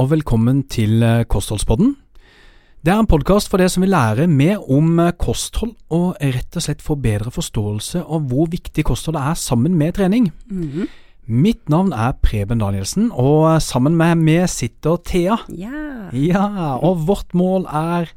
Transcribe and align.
og 0.00 0.08
velkommen 0.08 0.62
til 0.72 1.02
eh, 1.04 1.24
Kostholdspodden. 1.28 1.96
Det 2.82 2.90
er 2.90 2.98
en 2.98 3.06
podkast 3.06 3.50
for 3.50 3.60
deg 3.60 3.68
som 3.70 3.84
vil 3.84 3.92
lære 3.92 4.24
mer 4.30 4.62
om 4.72 4.96
eh, 5.02 5.12
kosthold, 5.20 5.74
og 5.92 6.16
rett 6.16 6.56
og 6.56 6.64
slett 6.64 6.84
få 6.84 6.96
bedre 7.00 7.32
forståelse 7.34 8.00
av 8.02 8.24
hvor 8.30 8.48
viktig 8.52 8.84
kostholdet 8.88 9.22
er 9.32 9.40
sammen 9.40 9.76
med 9.78 9.98
trening. 9.98 10.30
Mhm. 10.48 10.90
Mitt 11.32 11.68
navn 11.70 11.92
er 11.94 12.16
Preben 12.18 12.58
Danielsen, 12.58 13.10
og 13.12 13.50
eh, 13.52 13.60
sammen 13.62 13.94
med 13.98 14.22
meg 14.24 14.48
sitter 14.50 14.96
Thea. 15.04 15.36
Ja. 15.54 16.08
Ja, 16.12 16.46
og 16.82 17.04
vårt 17.06 17.36
mål 17.36 17.68
er 17.68 18.10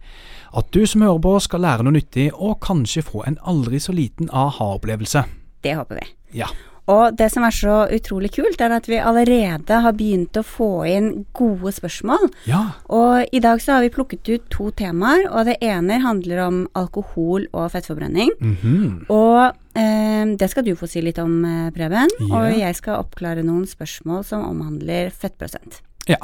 at 0.56 0.72
du 0.74 0.86
som 0.88 1.04
hører 1.04 1.20
på 1.22 1.36
skal 1.44 1.64
lære 1.68 1.86
noe 1.86 1.98
nyttig, 1.98 2.32
og 2.34 2.62
kanskje 2.64 3.04
få 3.06 3.26
en 3.28 3.38
aldri 3.44 3.84
så 3.84 3.94
liten 3.94 4.32
aha-opplevelse. 4.32 5.26
Det 5.64 5.76
håper 5.76 6.00
vi. 6.00 6.08
Ja. 6.40 6.50
Og 6.92 7.16
det 7.18 7.32
som 7.34 7.46
er 7.48 7.54
så 7.56 7.78
utrolig 7.94 8.30
kult, 8.36 8.62
er 8.62 8.76
at 8.76 8.88
vi 8.90 9.00
allerede 9.02 9.80
har 9.82 9.96
begynt 9.98 10.38
å 10.38 10.46
få 10.46 10.70
inn 10.90 11.10
gode 11.38 11.74
spørsmål. 11.74 12.28
Ja. 12.50 12.62
Og 12.94 13.34
i 13.34 13.42
dag 13.42 13.62
så 13.64 13.78
har 13.78 13.86
vi 13.86 13.94
plukket 13.94 14.30
ut 14.30 14.46
to 14.54 14.70
temaer, 14.78 15.26
og 15.32 15.50
det 15.50 15.58
ene 15.66 15.98
handler 16.04 16.44
om 16.46 16.62
alkohol 16.78 17.48
og 17.54 17.72
fettforbrenning. 17.74 18.36
Mhm. 18.38 19.10
Og 19.10 19.56
eh, 19.76 20.24
det 20.38 20.52
skal 20.52 20.68
du 20.68 20.76
få 20.78 20.90
si 20.90 21.02
litt 21.02 21.20
om, 21.22 21.40
eh, 21.46 21.72
Preben. 21.76 22.14
Yeah. 22.22 22.38
Og 22.38 22.60
jeg 22.60 22.78
skal 22.78 23.02
oppklare 23.02 23.46
noen 23.46 23.66
spørsmål 23.70 24.24
som 24.28 24.46
omhandler 24.46 25.10
fettprosent. 25.10 25.82
Ja. 26.08 26.22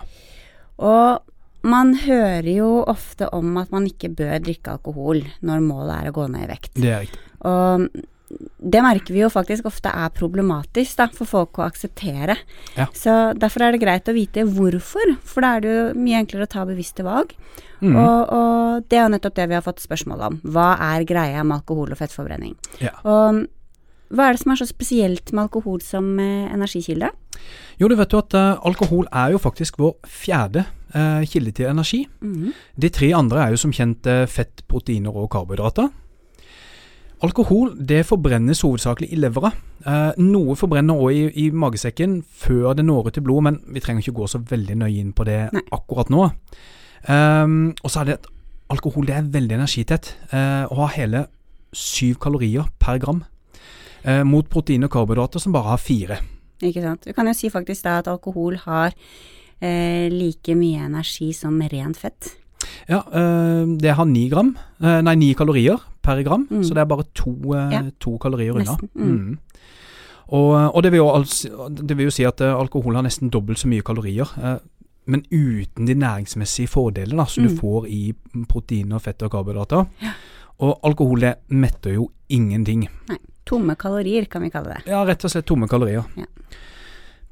Og 0.78 1.22
man 1.62 1.94
hører 2.06 2.48
jo 2.50 2.70
ofte 2.90 3.28
om 3.34 3.58
at 3.62 3.74
man 3.74 3.86
ikke 3.90 4.10
bør 4.18 4.40
drikke 4.42 4.78
alkohol 4.78 5.22
når 5.46 5.66
målet 5.66 5.98
er 5.98 6.10
å 6.10 6.16
gå 6.16 6.26
ned 6.32 6.46
i 6.46 6.50
vekt. 6.50 6.74
Det 6.78 6.90
er 6.90 7.04
riktig. 7.06 7.22
Og 7.50 7.90
det 8.62 8.82
merker 8.84 9.16
vi 9.16 9.24
jo 9.24 9.30
faktisk 9.32 9.68
ofte 9.70 9.92
er 9.92 10.12
problematisk 10.16 11.00
da, 11.00 11.08
for 11.16 11.30
folk 11.30 11.60
å 11.60 11.66
akseptere. 11.68 12.38
Ja. 12.78 12.88
Så 12.96 13.16
derfor 13.38 13.66
er 13.66 13.76
det 13.76 13.82
greit 13.84 14.10
å 14.10 14.16
vite 14.16 14.46
hvorfor, 14.48 15.16
for 15.28 15.46
da 15.46 15.56
er 15.56 15.66
det 15.66 15.72
jo 15.74 15.86
mye 16.02 16.22
enklere 16.22 16.48
å 16.48 16.52
ta 16.52 16.66
bevisste 16.70 17.06
valg. 17.08 17.34
Mm. 17.82 17.96
Og, 17.96 18.34
og 18.36 18.92
det 18.92 19.00
er 19.00 19.08
jo 19.08 19.14
nettopp 19.16 19.40
det 19.40 19.48
vi 19.50 19.58
har 19.58 19.66
fått 19.66 19.82
spørsmål 19.84 20.28
om. 20.28 20.38
Hva 20.54 20.74
er 20.92 21.08
greia 21.10 21.42
med 21.44 21.62
alkohol 21.62 21.94
og 21.94 22.00
fettforbrenning? 22.02 22.54
Ja. 22.84 22.94
Og 23.02 23.44
hva 24.12 24.28
er 24.28 24.36
det 24.36 24.44
som 24.44 24.52
er 24.52 24.60
så 24.60 24.68
spesielt 24.68 25.32
med 25.32 25.46
alkohol 25.48 25.80
som 25.84 26.14
eh, 26.20 26.52
energikilde? 26.52 27.10
Jo, 27.80 27.88
du 27.88 27.96
vet 27.98 28.12
jo 28.12 28.20
at 28.22 28.36
eh, 28.38 28.60
alkohol 28.68 29.08
er 29.08 29.34
jo 29.34 29.40
faktisk 29.42 29.80
vår 29.82 29.96
fjerde 30.04 30.66
eh, 30.94 31.24
kilde 31.32 31.54
til 31.56 31.70
energi. 31.72 32.04
Mm. 32.20 32.52
De 32.84 32.92
tre 32.94 33.12
andre 33.18 33.46
er 33.46 33.56
jo 33.56 33.62
som 33.64 33.74
kjent 33.76 34.08
eh, 34.12 34.28
fett, 34.30 34.66
proteiner 34.70 35.16
og 35.16 35.32
karbohydrater. 35.34 35.90
Alkohol 37.22 37.76
det 37.78 38.02
forbrennes 38.10 38.64
hovedsakelig 38.66 39.12
i 39.14 39.18
levra. 39.20 39.52
Eh, 39.86 40.22
noe 40.26 40.56
forbrenner 40.58 40.98
òg 40.98 41.14
i, 41.14 41.26
i 41.44 41.50
magesekken 41.54 42.24
før 42.26 42.74
det 42.74 42.86
når 42.88 43.12
ut 43.12 43.18
til 43.20 43.26
blodet, 43.28 43.44
men 43.46 43.60
vi 43.76 43.84
trenger 43.84 44.02
ikke 44.02 44.16
gå 44.18 44.30
så 44.32 44.42
veldig 44.50 44.80
nøye 44.82 45.04
inn 45.04 45.12
på 45.14 45.28
det 45.30 45.44
Nei. 45.54 45.62
akkurat 45.78 46.10
nå. 46.10 46.24
Eh, 47.06 47.54
og 47.78 47.94
så 47.94 48.02
er 48.02 48.10
det 48.10 48.16
at 48.18 48.32
alkohol 48.74 49.06
det 49.06 49.20
er 49.20 49.30
veldig 49.36 49.60
energitett, 49.60 50.16
eh, 50.32 50.66
og 50.72 50.82
har 50.82 50.96
hele 50.96 51.24
syv 51.78 52.18
kalorier 52.24 52.66
per 52.82 52.98
gram. 53.04 53.22
Eh, 54.02 54.24
mot 54.26 54.48
protein 54.50 54.88
og 54.88 54.90
karbohydrater 54.96 55.44
som 55.44 55.54
bare 55.54 55.76
har 55.76 55.82
fire. 55.82 56.18
Ikke 56.62 56.82
sant. 56.82 57.06
Du 57.06 57.14
kan 57.14 57.30
jo 57.30 57.36
si 57.38 57.52
faktisk 57.54 57.86
da 57.86 58.00
at 58.00 58.10
alkohol 58.10 58.58
har 58.66 58.96
eh, 59.62 60.10
like 60.10 60.58
mye 60.58 60.88
energi 60.90 61.30
som 61.38 61.62
rent 61.62 62.02
fett. 62.02 62.34
Ja, 62.90 63.04
eh, 63.06 63.78
det 63.78 63.94
har 63.94 64.10
ni 64.10 64.26
gram, 64.30 64.56
nei 64.82 65.16
ni 65.22 65.34
kalorier 65.38 65.78
per 66.02 66.24
gram, 66.24 66.48
Mm. 66.50 66.64
så 66.64 66.74
det 66.74 66.78
er 66.82 66.86
bare 66.86 67.04
to, 67.16 67.32
eh, 67.54 67.72
Ja. 67.72 67.82
to 68.00 68.18
kalorier 68.18 68.52
unna. 68.54 68.64
Nesten, 68.64 68.90
mm. 68.96 69.38
Og, 70.32 70.76
og 70.76 70.84
det, 70.84 70.92
vil 70.92 70.98
jo 71.00 71.24
det 71.70 71.98
vil 71.98 72.06
jo 72.06 72.12
si 72.12 72.24
at 72.24 72.40
eh, 72.42 72.54
alkohol 72.56 72.96
har 72.96 73.04
nesten 73.04 73.30
dobbelt 73.30 73.58
så 73.60 73.68
mye 73.68 73.82
kalorier, 73.84 74.28
eh, 74.42 74.60
men 75.08 75.24
uten 75.32 75.86
de 75.86 75.94
næringsmessige 75.96 76.68
fordelene 76.70 77.26
som 77.28 77.44
du 77.44 77.50
Mm. 77.50 77.58
får 77.60 77.88
i 77.90 78.14
proteiner, 78.48 79.00
fett 79.00 79.22
og 79.24 79.32
karbohydrater. 79.32 79.88
Og 80.60 80.80
alkohol 80.84 81.20
det 81.20 81.36
metter 81.50 81.94
jo 81.96 82.12
ingenting. 82.30 82.88
Nei. 83.10 83.18
Tomme 83.46 83.76
kalorier, 83.76 84.26
kan 84.30 84.42
vi 84.44 84.50
kalle 84.50 84.76
det. 84.76 84.84
Ja, 84.88 85.04
rett 85.04 85.26
og 85.26 85.32
slett 85.32 85.46
tomme 85.46 85.68
kalorier. 85.68 86.06
Ja. 86.16 86.26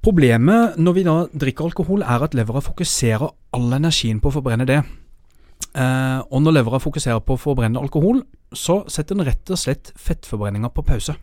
Problemet 0.02 0.78
når 0.80 0.94
vi 0.96 1.04
da 1.04 1.16
drikker 1.28 1.66
alkohol, 1.70 2.02
er 2.04 2.24
at 2.24 2.34
levera 2.38 2.62
fokuserer 2.64 3.30
all 3.54 3.72
energien 3.76 4.20
på 4.24 4.30
å 4.32 4.36
forbrenne 4.42 4.66
det. 4.66 4.84
Eh, 5.76 6.20
og 6.30 6.42
når 6.42 6.56
levera 6.60 6.80
fokuserer 6.82 7.22
på 7.22 7.36
å 7.36 7.42
forbrenne 7.42 7.80
alkohol, 7.82 8.24
så 8.56 8.82
setter 8.90 9.16
den 9.20 9.28
rett 9.28 9.52
og 9.54 9.60
slett 9.62 9.92
fettforbrenninga 10.00 10.72
på 10.74 10.86
pause. 10.88 11.14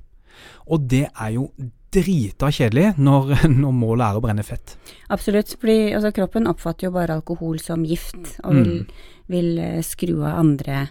Og 0.70 0.84
det 0.90 1.06
er 1.10 1.30
jo 1.34 1.48
drita 1.96 2.50
kjedelig 2.52 2.92
når, 3.00 3.32
når 3.62 3.72
målet 3.74 4.06
er 4.06 4.18
å 4.18 4.22
brenne 4.24 4.44
fett. 4.46 4.76
Absolutt, 5.14 5.54
fordi 5.60 5.92
altså, 5.96 6.12
kroppen 6.14 6.46
oppfatter 6.50 6.88
jo 6.88 6.94
bare 6.94 7.16
alkohol 7.18 7.58
som 7.62 7.84
gift, 7.88 8.36
og 8.44 8.54
vil, 8.60 8.72
Mm. 8.76 8.96
vil 9.32 9.58
eh, 9.58 9.82
skru 9.82 10.18
av 10.22 10.38
andre 10.42 10.82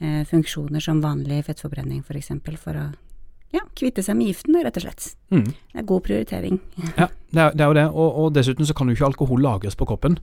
eh, 0.00 0.22
funksjoner 0.30 0.80
som 0.84 1.02
vanlig 1.04 1.42
fettforbrenning 1.48 2.00
f.eks. 2.04 2.06
For, 2.08 2.20
eksempel, 2.20 2.56
for 2.60 2.78
å 2.80 2.86
ja, 3.54 3.60
kvitte 3.78 4.02
seg 4.02 4.16
med 4.18 4.32
giften, 4.32 4.56
rett 4.64 4.78
og 4.80 4.82
slett. 4.86 5.10
Mm. 5.30 5.44
Det 5.46 5.78
er 5.82 5.88
god 5.90 6.02
prioritering. 6.08 6.60
Ja, 7.00 7.08
det 7.34 7.42
er, 7.42 7.52
det 7.54 7.62
er 7.64 7.68
jo 7.72 7.76
det. 7.80 7.88
Og, 7.92 8.16
og 8.24 8.32
dessuten 8.34 8.66
så 8.66 8.74
kan 8.74 8.88
jo 8.90 8.96
ikke 8.96 9.10
alkohol 9.12 9.42
lagres 9.44 9.76
på 9.78 9.86
kroppen. 9.86 10.16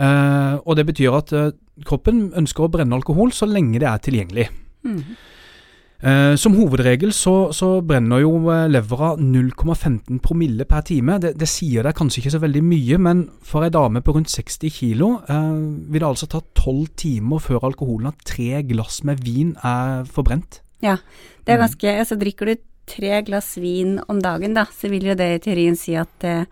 Eh, 0.00 0.56
og 0.64 0.76
det 0.78 0.86
betyr 0.88 1.16
at 1.16 1.32
eh, 1.36 1.50
kroppen 1.86 2.30
ønsker 2.36 2.66
å 2.66 2.72
brenne 2.72 2.96
alkohol 2.96 3.32
så 3.32 3.48
lenge 3.48 3.80
det 3.82 3.88
er 3.88 4.02
tilgjengelig. 4.04 4.48
Mm. 4.86 5.02
Eh, 6.00 6.34
som 6.40 6.54
hovedregel 6.56 7.10
så, 7.12 7.50
så 7.52 7.82
brenner 7.84 8.22
jo 8.22 8.30
levra 8.72 9.10
0,15 9.20 10.16
promille 10.24 10.64
per 10.64 10.80
time. 10.88 11.18
Det, 11.20 11.34
det 11.36 11.48
sier 11.50 11.84
deg 11.84 11.96
kanskje 11.98 12.22
ikke 12.22 12.32
så 12.32 12.40
veldig 12.40 12.62
mye, 12.64 12.98
men 13.04 13.26
for 13.44 13.66
ei 13.66 13.72
dame 13.74 14.00
på 14.00 14.14
rundt 14.16 14.32
60 14.32 14.72
kilo 14.72 15.10
eh, 15.28 15.60
vil 15.92 16.00
det 16.00 16.08
altså 16.08 16.30
ta 16.32 16.40
12 16.56 16.88
timer 17.04 17.44
før 17.44 17.68
alkoholen 17.68 18.08
av 18.12 18.16
tre 18.24 18.62
glass 18.70 19.02
med 19.04 19.20
vin 19.26 19.52
er 19.60 20.08
forbrent. 20.08 20.62
Ja, 20.80 20.96
det 21.44 21.52
er 21.52 21.60
Mm. 21.60 21.66
ganske 21.66 21.98
Altså, 22.00 22.16
drikker 22.16 22.46
du 22.48 22.56
tre 22.88 23.20
glass 23.22 23.56
vin 23.60 24.00
om 24.08 24.18
dagen, 24.24 24.54
da, 24.56 24.64
så 24.64 24.88
vil 24.88 25.04
jo 25.04 25.14
det 25.14 25.28
i 25.34 25.42
teorien 25.44 25.76
si 25.76 25.92
at 26.00 26.24
eh, 26.24 26.46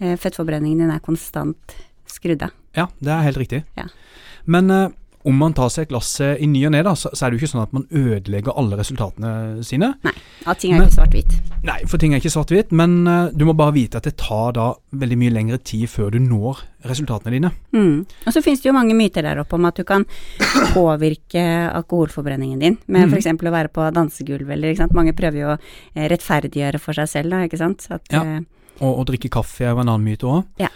eh, 0.00 0.14
fettforbrenningen 0.16 0.78
din 0.86 0.94
er 0.94 1.02
konstant 1.02 1.74
skrudd 2.06 2.46
av. 2.46 2.54
Ja, 2.76 2.86
det 3.02 3.10
er 3.10 3.26
helt 3.26 3.42
riktig. 3.42 3.64
Ja. 3.76 3.88
Men 4.50 4.70
eh, 4.70 4.88
om 5.24 5.36
man 5.40 5.54
tar 5.56 5.70
seg 5.72 5.86
et 5.86 5.92
glass 5.94 6.10
eh, 6.20 6.36
i 6.44 6.46
ny 6.50 6.66
og 6.68 6.74
ne, 6.74 6.82
så, 7.00 7.08
så 7.16 7.24
er 7.24 7.32
det 7.32 7.38
jo 7.38 7.44
ikke 7.44 7.52
sånn 7.54 7.62
at 7.62 7.72
man 7.72 7.86
ødelegger 7.88 8.56
alle 8.60 8.76
resultatene 8.76 9.64
sine. 9.64 9.94
At 10.44 10.60
ting 10.60 10.74
er 10.74 10.82
Men- 10.82 10.90
ikke 10.90 10.98
svart-hvitt. 10.98 11.36
Nei, 11.64 11.78
for 11.88 11.96
ting 12.00 12.12
er 12.12 12.20
ikke 12.20 12.32
svart-hvitt, 12.34 12.74
men 12.76 13.06
eh, 13.08 13.30
du 13.32 13.46
må 13.48 13.54
bare 13.56 13.72
vite 13.72 13.96
at 14.00 14.04
det 14.04 14.18
tar 14.20 14.52
da 14.58 14.66
veldig 14.92 15.16
mye 15.22 15.32
lengre 15.32 15.58
tid 15.64 15.88
før 15.88 16.12
du 16.12 16.20
når 16.20 16.60
resultatene 16.84 17.32
dine. 17.38 17.54
Mm. 17.72 18.04
Og 18.04 18.36
så 18.36 18.42
finnes 18.44 18.60
det 18.60 18.68
jo 18.68 18.76
mange 18.76 18.96
myter 18.98 19.24
der 19.24 19.40
oppe 19.40 19.56
om 19.56 19.64
at 19.64 19.80
du 19.80 19.84
kan 19.88 20.04
påvirke 20.74 21.44
alkoholforbrenningen 21.72 22.60
din 22.60 22.76
med 22.84 23.08
mm. 23.08 23.14
f.eks. 23.16 23.32
å 23.32 23.54
være 23.56 23.72
på 23.72 23.86
dansegulv 23.96 24.50
eller 24.50 24.74
ikke 24.74 24.84
sant. 24.84 24.98
Mange 24.98 25.16
prøver 25.16 25.40
jo 25.40 25.54
å 25.54 25.56
eh, 25.56 26.04
rettferdiggjøre 26.12 26.82
for 26.82 27.00
seg 27.00 27.08
selv, 27.08 27.32
da, 27.32 27.46
ikke 27.48 27.62
sant. 27.64 27.88
At, 27.88 28.12
Ja. 28.12 28.42
Og 28.82 29.00
å 29.00 29.04
drikke 29.06 29.30
kaffe 29.30 29.62
er 29.62 29.70
jo 29.70 29.78
en 29.84 29.86
annen 29.86 30.02
myte 30.02 30.26
òg. 30.26 30.46
Ja. 30.58 30.66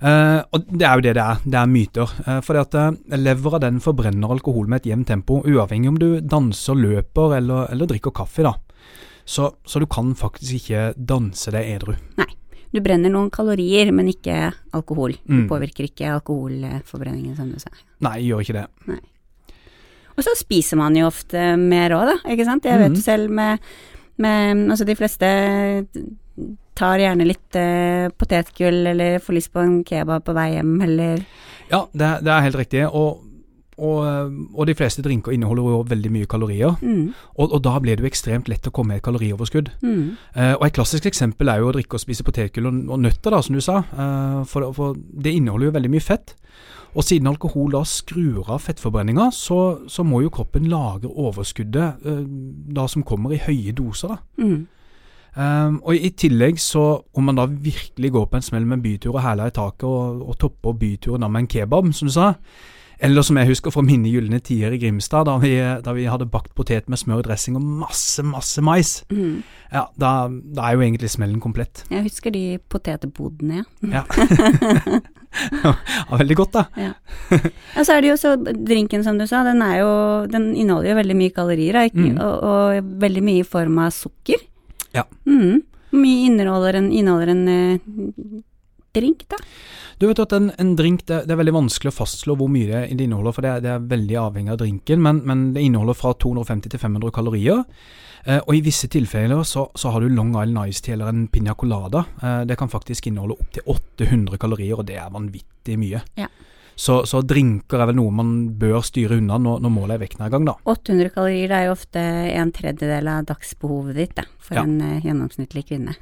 Eh, 0.00 0.40
og 0.50 0.68
det 0.70 0.86
er 0.86 0.98
jo 0.98 1.04
det 1.06 1.14
det 1.16 1.24
er. 1.24 1.42
Det 1.44 1.58
er 1.60 1.70
myter. 1.70 2.14
Uh, 2.26 2.38
fordi 2.44 2.62
at 2.62 2.76
uh, 2.78 3.18
levra 3.20 3.60
den 3.62 3.80
forbrenner 3.84 4.34
alkohol 4.34 4.68
med 4.70 4.82
et 4.82 4.90
jevnt 4.92 5.08
tempo, 5.10 5.40
uavhengig 5.46 5.92
om 5.92 5.98
du 6.00 6.08
danser, 6.20 6.78
løper 6.78 7.38
eller, 7.38 7.68
eller 7.72 7.90
drikker 7.90 8.14
kaffe. 8.14 8.46
da. 8.46 8.54
Så, 9.24 9.54
så 9.64 9.80
du 9.80 9.86
kan 9.88 10.12
faktisk 10.18 10.58
ikke 10.60 10.92
danse 10.96 11.52
deg 11.54 11.70
edru. 11.78 11.94
Nei. 12.20 12.28
du 12.74 12.80
brenner 12.84 13.12
noen 13.12 13.30
kalorier, 13.32 13.92
men 13.94 14.10
ikke 14.10 14.50
alkohol. 14.74 15.14
Mm. 15.24 15.44
Du 15.44 15.50
påvirker 15.52 15.88
ikke 15.88 16.12
alkoholforbrenningen, 16.18 17.36
som 17.38 17.52
du 17.52 17.60
sa. 17.62 17.72
Nei, 18.04 18.18
gjør 18.26 18.44
ikke 18.44 18.58
det. 18.58 18.98
Og 20.14 20.26
så 20.26 20.34
spiser 20.38 20.78
man 20.78 20.96
jo 20.98 21.08
ofte 21.08 21.54
mer 21.58 21.94
òg, 21.96 22.10
da, 22.10 22.18
ikke 22.34 22.46
sant. 22.46 22.66
Jeg 22.68 22.82
vet 22.82 22.94
jo 22.94 23.00
jo 23.00 23.06
selv 23.06 23.32
med, 23.34 23.62
med 24.20 24.68
Altså 24.70 24.86
de 24.86 24.98
fleste 24.98 25.30
tar 26.74 26.98
gjerne 26.98 27.26
litt 27.28 27.54
eh, 27.58 28.08
potetgull 28.18 28.86
eller 28.90 29.20
får 29.22 29.36
lyst 29.36 29.52
på 29.54 29.62
en 29.62 29.76
kebab 29.86 30.24
på 30.26 30.34
vei 30.34 30.54
hjem, 30.56 30.74
eller 30.82 31.22
Ja, 31.70 31.86
det, 31.92 32.08
det 32.26 32.32
er 32.34 32.44
helt 32.44 32.58
riktig. 32.58 32.82
Og, 32.90 33.22
og, 33.78 34.00
eh, 34.06 34.34
og 34.54 34.66
de 34.66 34.74
fleste 34.74 35.02
drinker 35.02 35.32
inneholder 35.34 35.70
jo 35.70 35.80
veldig 35.94 36.10
mye 36.12 36.26
kalorier. 36.30 36.74
mm, 36.82 37.14
Og, 37.36 37.52
og 37.52 37.62
da 37.64 37.78
blir 37.78 37.96
det 37.96 38.04
jo 38.04 38.10
ekstremt 38.10 38.50
lett 38.50 38.66
å 38.66 38.74
komme 38.74 38.94
med 38.94 39.02
et 39.02 39.06
kalorioverskudd. 39.06 39.70
mm, 39.82 40.04
Eh, 40.34 40.54
og 40.54 40.66
Et 40.66 40.74
klassisk 40.74 41.06
eksempel 41.06 41.48
er 41.48 41.62
jo 41.62 41.70
å 41.70 41.76
drikke 41.76 41.94
og 41.94 42.02
spise 42.02 42.26
potetgull 42.26 42.66
og, 42.66 42.82
og 42.90 43.00
nøtter, 43.06 43.30
da, 43.30 43.40
som 43.42 43.54
du 43.54 43.62
sa. 43.62 43.84
Eh, 43.94 44.44
for, 44.50 44.72
for 44.74 44.94
det 44.98 45.32
inneholder 45.38 45.70
jo 45.70 45.76
veldig 45.78 45.90
mye 45.94 46.02
fett. 46.02 46.34
Og 46.94 47.02
siden 47.02 47.26
alkohol 47.26 47.72
da 47.74 47.80
skrur 47.86 48.50
av 48.54 48.62
fettforbrenninga, 48.62 49.30
så, 49.34 49.80
så 49.90 50.04
må 50.06 50.20
jo 50.22 50.30
kroppen 50.30 50.68
lagre 50.70 51.10
overskuddet 51.10 52.04
eh, 52.06 52.22
da 52.76 52.86
som 52.90 53.02
kommer 53.02 53.34
i 53.34 53.42
høye 53.42 53.72
doser. 53.74 54.14
da. 54.14 54.42
mm. 54.42 54.62
Um, 55.36 55.80
og 55.82 55.96
i 55.98 56.10
tillegg 56.14 56.60
så, 56.62 57.02
om 57.18 57.24
man 57.26 57.34
da 57.40 57.46
virkelig 57.46 58.12
går 58.14 58.26
på 58.30 58.36
en 58.38 58.42
smell 58.46 58.66
med 58.66 58.76
en 58.78 58.82
bytur 58.84 59.16
og 59.16 59.22
hæler 59.24 59.50
i 59.50 59.54
taket 59.56 59.82
og, 59.88 60.20
og 60.28 60.36
topper 60.38 60.72
byturen 60.78 61.20
da 61.26 61.28
med 61.28 61.40
en 61.42 61.48
kebab, 61.50 61.88
som 61.92 62.06
du 62.06 62.12
sa, 62.14 62.34
Eller 63.02 63.22
som 63.26 63.36
jeg 63.36 63.48
husker 63.48 63.72
fra 63.74 63.82
mine 63.82 64.06
gylne 64.08 64.38
tider 64.40 64.70
i 64.72 64.78
Grimstad, 64.78 65.26
da 65.26 65.34
vi, 65.42 65.50
da 65.82 65.92
vi 65.92 66.04
hadde 66.06 66.28
bakt 66.30 66.54
potet 66.54 66.86
med 66.88 66.96
smør, 66.96 67.18
og 67.18 67.24
dressing 67.26 67.56
og 67.58 67.62
masse, 67.82 68.22
masse 68.22 68.62
mais. 68.62 68.92
Mm. 69.10 69.42
Ja, 69.72 69.82
da, 69.98 70.12
da 70.30 70.68
er 70.68 70.76
jo 70.78 70.84
egentlig 70.86 71.10
smellen 71.10 71.40
komplett. 71.42 71.82
Jeg 71.90 72.04
husker 72.06 72.30
de 72.30 72.44
potetbodene, 72.70 73.64
ja. 73.90 74.04
Ja. 74.04 75.00
ja, 75.64 75.74
veldig 76.16 76.36
godt, 76.38 76.54
da. 76.54 76.64
Ja. 76.86 76.92
ja, 77.74 77.82
så 77.84 77.96
er 77.96 78.00
det 78.04 78.10
jo 78.12 78.16
så 78.20 78.36
Drinken, 78.38 79.02
som 79.04 79.18
du 79.18 79.26
sa, 79.26 79.42
den 79.46 79.62
er 79.66 79.80
jo 79.82 79.92
Den 80.30 80.52
inneholder 80.54 80.92
jo 80.94 80.98
veldig 81.02 81.16
mye 81.18 81.34
kalorier, 81.34 81.72
da, 81.80 81.84
ikke- 81.90 82.12
Mm. 82.14 82.18
og, 82.20 82.42
og 82.42 82.92
veldig 83.02 83.22
mye 83.26 83.40
i 83.42 83.48
form 83.48 83.78
av 83.78 83.90
sukker. 83.90 84.38
Ja. 84.94 85.06
Mm. 85.28 85.62
Hvor 85.90 86.02
mye 86.02 86.26
inneholder 86.28 86.80
en, 86.80 86.90
inneholder 86.92 87.32
en 87.34 87.48
eh, 87.48 88.38
drink, 88.94 89.26
da? 89.30 89.38
Du 89.98 90.08
vet 90.08 90.18
at 90.18 90.32
en, 90.34 90.48
en 90.58 90.72
drink, 90.78 91.04
det, 91.06 91.20
det 91.28 91.34
er 91.34 91.38
veldig 91.38 91.54
vanskelig 91.54 91.92
å 91.92 91.98
fastslå 92.00 92.34
hvor 92.38 92.50
mye 92.50 92.66
det, 92.70 92.80
det 92.98 93.06
inneholder, 93.06 93.36
for 93.36 93.46
det, 93.46 93.52
det 93.66 93.74
er 93.74 93.84
veldig 93.92 94.16
avhengig 94.24 94.54
av 94.54 94.62
drinken, 94.62 95.04
men, 95.04 95.20
men 95.28 95.44
det 95.54 95.62
inneholder 95.66 95.98
fra 95.98 96.14
250 96.24 96.74
til 96.74 96.82
500 96.82 97.14
kalorier. 97.14 97.62
Eh, 98.24 98.40
og 98.40 98.56
i 98.56 98.62
visse 98.64 98.88
tilfeller 98.90 99.44
så, 99.46 99.66
så 99.76 99.92
har 99.92 100.02
du 100.02 100.08
Long 100.08 100.32
Island 100.32 100.72
Ice 100.72 100.82
Tea 100.82 100.96
eller 100.96 101.12
en 101.12 101.26
piña 101.28 101.54
colada. 101.58 102.06
Eh, 102.22 102.40
det 102.48 102.56
kan 102.58 102.72
faktisk 102.72 103.10
inneholde 103.10 103.36
opptil 103.38 103.68
800 103.76 104.40
kalorier, 104.40 104.78
og 104.80 104.88
det 104.88 104.98
er 104.98 105.12
vanvittig 105.12 105.78
mye. 105.80 106.02
Ja. 106.18 106.30
Så, 106.76 107.04
så 107.06 107.20
drinker 107.22 107.80
er 107.80 107.86
vel 107.90 107.98
noe 108.00 108.10
man 108.14 108.32
bør 108.58 108.80
styre 108.82 109.18
unna 109.20 109.38
når, 109.38 109.60
når 109.62 109.72
målet 109.74 109.94
er 109.96 110.02
vektnedgang, 110.06 110.46
da. 110.48 110.56
800 110.64 111.12
kalorier 111.14 111.52
det 111.52 111.60
er 111.60 111.68
jo 111.68 111.76
ofte 111.76 112.02
en 112.34 112.50
tredjedel 112.54 113.10
av 113.12 113.28
dagsbehovet 113.30 113.94
ditt 114.00 114.16
da, 114.18 114.24
for 114.42 114.58
Ja. 114.58 114.64
en 114.66 114.80
uh, 114.82 114.98
gjennomsnittlig 115.04 115.66
kvinne. 115.70 115.94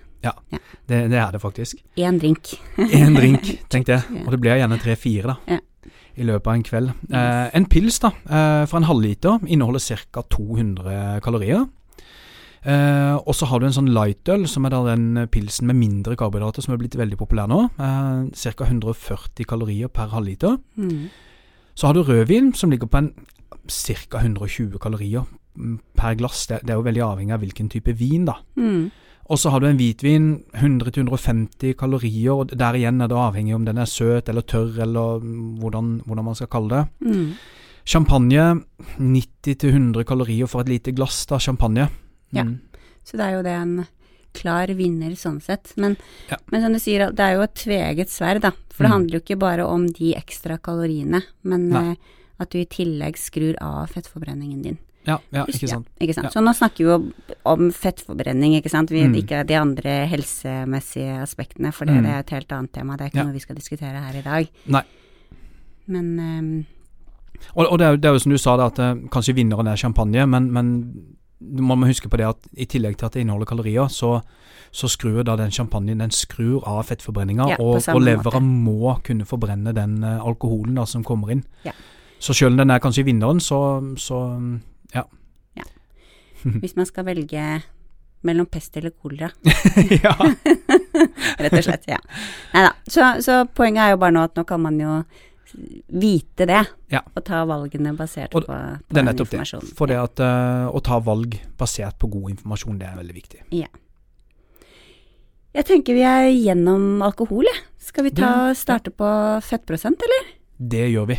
Det, 0.87 1.09
det 1.11 1.19
er 1.19 1.33
det 1.35 1.41
faktisk. 1.43 1.81
Én 1.99 2.19
drink. 2.21 2.53
Én 2.79 3.17
drink, 3.17 3.49
tenkte 3.73 3.97
jeg. 3.97 4.23
Og 4.25 4.31
det 4.35 4.39
blir 4.43 4.59
gjerne 4.61 4.79
tre-fire, 4.79 5.35
da. 5.35 5.57
Ja. 5.57 5.61
I 6.15 6.27
løpet 6.29 6.47
av 6.47 6.55
en 6.59 6.63
kveld. 6.67 6.91
Eh, 7.09 7.47
en 7.57 7.67
pils 7.73 7.97
da, 8.03 8.11
eh, 8.29 8.65
for 8.69 8.79
en 8.79 8.87
halvliter 8.87 9.41
inneholder 9.49 9.81
ca. 10.13 10.23
200 10.31 11.21
kalorier. 11.25 11.65
Eh, 12.63 13.17
og 13.19 13.35
så 13.35 13.49
har 13.51 13.59
du 13.59 13.67
en 13.67 13.75
sånn 13.75 13.91
lightøl, 13.91 14.47
som 14.47 14.67
er 14.67 14.75
da 14.75 14.83
den 14.93 15.27
pilsen 15.35 15.67
med 15.71 15.81
mindre 15.81 16.15
karbohydrater, 16.19 16.63
som 16.63 16.77
er 16.77 16.81
blitt 16.83 16.99
veldig 16.99 17.19
populær 17.19 17.51
nå. 17.51 17.65
Eh, 17.75 18.31
ca. 18.31 18.69
140 18.69 19.49
kalorier 19.49 19.91
per 19.91 20.13
halvliter. 20.15 20.59
Mm. 20.79 21.11
Så 21.75 21.89
har 21.89 21.97
du 21.97 22.03
rødvin, 22.07 22.53
som 22.55 22.71
ligger 22.71 22.87
på 22.87 23.03
en 23.03 23.13
ca. 23.67 24.23
120 24.23 24.79
kalorier 24.79 25.27
per 25.99 26.15
glass. 26.15 26.47
Det, 26.47 26.63
det 26.63 26.75
er 26.75 26.79
jo 26.81 26.87
veldig 26.87 27.07
avhengig 27.07 27.35
av 27.35 27.43
hvilken 27.43 27.71
type 27.73 27.97
vin, 27.99 28.29
da. 28.29 28.39
Mm. 28.57 28.91
Og 29.33 29.39
så 29.39 29.53
har 29.53 29.63
du 29.63 29.69
en 29.69 29.79
hvitvin, 29.79 30.43
100-150 30.59 31.75
kalorier, 31.79 32.33
og 32.35 32.53
der 32.59 32.77
igjen 32.79 33.01
er 33.01 33.11
det 33.11 33.19
avhengig 33.19 33.55
om 33.57 33.67
den 33.67 33.79
er 33.79 33.89
søt 33.89 34.29
eller 34.29 34.45
tørr, 34.47 34.81
eller 34.83 35.23
hvordan, 35.63 36.01
hvordan 36.07 36.27
man 36.27 36.39
skal 36.39 36.51
kalle 36.53 36.71
det. 36.75 37.11
Mm. 37.11 37.29
Champagne, 37.87 38.63
90-100 38.99 40.05
kalorier 40.07 40.47
for 40.47 40.63
et 40.63 40.71
lite 40.71 40.95
glass 40.95 41.25
da, 41.27 41.39
champagne. 41.39 41.89
Ja. 42.33 42.43
Mm. 42.45 42.61
Så 43.05 43.17
det 43.19 43.21
er 43.27 43.33
jo 43.37 43.43
det 43.43 43.53
en 43.57 43.87
klar 44.35 44.67
vinner 44.75 45.11
sånn 45.19 45.41
sett. 45.43 45.73
Men, 45.77 45.97
Ja. 46.31 46.37
men 46.51 46.63
som 46.63 46.73
du 46.73 46.79
sier, 46.79 47.11
det 47.13 47.21
er 47.21 47.35
jo 47.37 47.43
et 47.43 47.55
tveegget 47.55 48.09
sverd, 48.09 48.41
da. 48.41 48.51
For 48.71 48.85
det 48.85 48.91
Mm. 48.91 48.97
handler 48.97 49.13
jo 49.13 49.21
ikke 49.21 49.39
bare 49.39 49.67
om 49.67 49.87
de 49.87 50.15
ekstra 50.15 50.59
kaloriene, 50.59 51.23
men 51.45 51.73
eh, 51.77 51.95
at 52.41 52.51
du 52.51 52.59
i 52.59 52.65
tillegg 52.65 53.17
skrur 53.19 53.55
av 53.61 53.89
fettforbrenningen 53.91 54.63
din. 54.63 54.79
Ja, 55.05 55.19
ja, 55.33 55.45
ikke 55.47 55.69
sant. 55.69 55.87
Ja, 55.99 56.07
ikke 56.07 56.15
sant? 56.15 56.25
Ja. 56.27 56.31
Så 56.31 56.41
nå 56.45 56.55
snakker 56.55 56.77
vi 56.79 56.85
jo 56.85 57.13
om 57.45 57.71
fettforbrenning, 57.73 58.55
ikke 58.63 58.71
sant. 58.71 58.89
Vi, 58.89 59.03
Mm. 59.03 59.17
Ikke 59.17 59.45
de 59.47 59.55
andre 59.55 60.07
helsemessige 60.09 61.21
aspektene, 61.21 61.73
for 61.75 61.85
det, 61.85 61.95
Mm. 61.97 62.03
det 62.05 62.11
er 62.13 62.19
et 62.21 62.31
helt 62.31 62.49
annet 62.53 62.73
tema. 62.73 62.97
Det 62.97 63.01
er 63.07 63.11
ikke 63.19 63.25
noe 63.27 63.33
vi 63.33 63.41
skal 63.41 63.57
diskutere 63.57 64.01
her 64.01 64.15
i 64.19 64.23
dag. 64.23 64.49
Nei. 64.69 64.83
Men 65.89 66.19
um, 66.21 66.67
Og, 67.57 67.67
og 67.73 67.79
det, 67.79 67.85
er, 67.87 67.91
jo- 67.91 67.97
det 67.97 68.05
er 68.09 68.13
jo 68.13 68.19
som 68.21 68.31
du 68.33 68.39
sa, 68.39 68.57
det 68.57 68.67
at 68.73 68.79
eh, 68.79 68.95
kanskje 69.09 69.35
vinneren 69.35 69.67
er 69.67 69.75
champagne, 69.77 70.27
men, 70.29 70.53
men 70.53 71.17
man 71.43 71.81
må 71.81 71.89
huske 71.91 72.09
på 72.09 72.19
det 72.21 72.29
at 72.29 72.49
i 72.53 72.67
tillegg 72.71 72.99
til 72.99 73.09
at 73.09 73.17
det 73.17 73.25
inneholder 73.25 73.49
kalorier, 73.49 73.89
så, 73.93 74.21
så 74.71 74.91
skrur 74.91 75.23
da 75.27 75.37
den 75.41 75.53
champagnen 75.55 76.03
den 76.03 76.15
skrur 76.15 76.63
av 76.69 76.85
fettforbrenninga, 76.89 77.49
Ja, 77.55 77.59
og, 77.61 77.83
og 77.93 78.03
levera 78.03 78.41
må 78.43 78.97
kunne 79.07 79.27
forbrenne 79.29 79.75
den 79.77 80.03
eh, 80.05 80.23
alkoholen 80.23 80.79
da 80.81 80.87
som 80.89 81.05
kommer 81.05 81.35
inn. 81.35 81.45
Ja. 81.67 81.75
Så 82.23 82.37
selv 82.39 82.55
om 82.55 82.63
den 82.63 82.71
er 82.71 82.83
kanskje 82.83 83.05
vinneren, 83.09 83.41
så, 83.43 83.59
så 83.99 84.23
ja. 84.95 85.03
hvis 86.63 86.77
man 86.77 86.87
skal 86.87 87.07
velge 87.09 87.47
mellom 88.23 88.47
pest 88.47 88.77
eller 88.79 88.95
kolera, 88.95 89.31
ja. 90.05 90.15
rett 91.43 91.59
og 91.59 91.65
slett. 91.67 91.89
Ja. 91.91 91.99
Nei 92.55 92.63
da. 92.69 92.73
Så, 92.87 93.09
så 93.25 93.43
poenget 93.51 93.83
er 93.83 93.97
jo 93.97 94.03
bare 94.05 94.15
nå 94.15 94.23
at 94.29 94.39
nå 94.39 94.47
kan 94.47 94.63
man 94.63 94.79
jo 94.81 95.01
vite 95.89 96.47
det, 96.49 96.63
Ja. 96.93 97.01
og 97.15 97.25
ta 97.25 97.45
valgene 97.49 97.93
basert 97.97 98.35
Og 98.35 98.45
på, 98.47 98.53
på 98.89 98.95
den 98.95 99.05
nettopp 99.09 99.31
det. 99.31 99.39
informasjonen. 99.41 99.75
For 99.77 99.87
det 99.91 99.99
at 100.01 100.21
uh, 100.21 100.69
å 100.73 100.81
ta 100.83 100.99
valg 101.01 101.39
basert 101.59 101.99
på 101.99 102.09
god 102.11 102.31
informasjon, 102.37 102.79
det 102.79 102.89
er 102.89 102.97
veldig 103.01 103.15
viktig. 103.15 103.41
Ja. 103.53 103.69
Jeg 105.53 105.67
tenker 105.69 105.93
vi 105.95 106.01
er 106.09 106.31
gjennom 106.33 107.03
alkohol, 107.05 107.45
jeg. 107.45 107.61
Skal 107.83 108.05
vi 108.05 108.11
ta 108.17 108.55
starte 108.57 108.91
på 108.95 109.09
fettprosent, 109.45 110.01
eller? 110.01 110.31
Det 110.63 110.87
gjør 110.93 111.07
vi. 111.13 111.19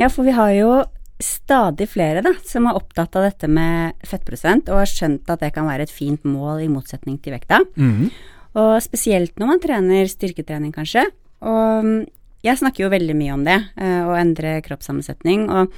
Ja, 0.00 0.08
for 0.08 0.24
vi 0.24 0.32
har 0.36 0.50
jo 0.56 0.70
stadig 1.20 1.86
flere 1.92 2.22
da, 2.24 2.32
som 2.48 2.66
er 2.70 2.78
opptatt 2.78 3.16
av 3.20 3.26
dette 3.28 3.48
med 3.52 3.92
fettprosent, 4.08 4.70
og 4.72 4.80
har 4.80 4.88
skjønt 4.88 5.28
at 5.28 5.42
det 5.44 5.50
kan 5.52 5.66
være 5.68 5.84
et 5.84 5.92
fint 5.92 6.22
mål 6.24 6.62
i 6.64 6.70
motsetning 6.72 7.18
til 7.20 7.34
vekta. 7.36 7.60
Mhm. 7.76 8.10
Og 8.58 8.80
spesielt 8.82 9.36
når 9.38 9.46
man 9.46 9.60
trener 9.62 10.08
styrketrening, 10.10 10.72
kanskje. 10.74 11.04
Og 11.46 11.84
mm, 11.86 12.00
jeg 12.42 12.58
snakker 12.58 12.82
jo 12.82 12.88
veldig 12.90 13.14
mye 13.14 13.34
om 13.36 13.44
det, 13.46 13.58
eh, 13.78 14.00
å 14.08 14.16
endre 14.18 14.56
kroppssammensetning. 14.66 15.44
Og 15.54 15.70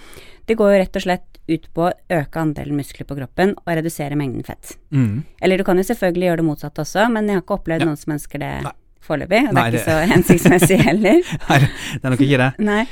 det 0.49 0.57
går 0.57 0.71
jo 0.73 0.79
rett 0.81 0.97
og 0.97 1.05
slett 1.05 1.41
ut 1.51 1.67
på 1.75 1.89
å 1.91 1.93
øke 2.17 2.41
andelen 2.41 2.79
muskler 2.79 3.05
på 3.05 3.19
kroppen 3.19 3.53
og 3.59 3.75
redusere 3.77 4.17
mengden 4.17 4.47
fett. 4.47 4.77
Mm. 4.95 5.25
Eller 5.43 5.59
du 5.61 5.65
kan 5.69 5.77
jo 5.77 5.85
selvfølgelig 5.85 6.31
gjøre 6.31 6.41
det 6.41 6.47
motsatte 6.49 6.81
også, 6.87 7.09
men 7.13 7.27
jeg 7.29 7.37
har 7.37 7.43
ikke 7.45 7.59
opplevd 7.59 7.83
Ja. 7.85 7.91
noen 7.91 7.99
som 7.99 8.15
ønsker 8.15 8.39
det 8.41 8.53
Nei. 8.65 8.73
foreløpig. 9.05 9.43
Og 9.49 9.55
det 9.55 9.63
er 9.67 9.73
ikke 9.73 9.73
det- 9.73 9.85
så 9.85 10.15
hensiktsmessig 10.15 10.79
heller. 10.89 11.21
Nei, 11.51 11.59
det 11.59 12.05
er 12.05 12.11
nok 12.15 12.21
ikke 12.25 12.39
det. 12.39 12.53
Nei. 12.65 12.87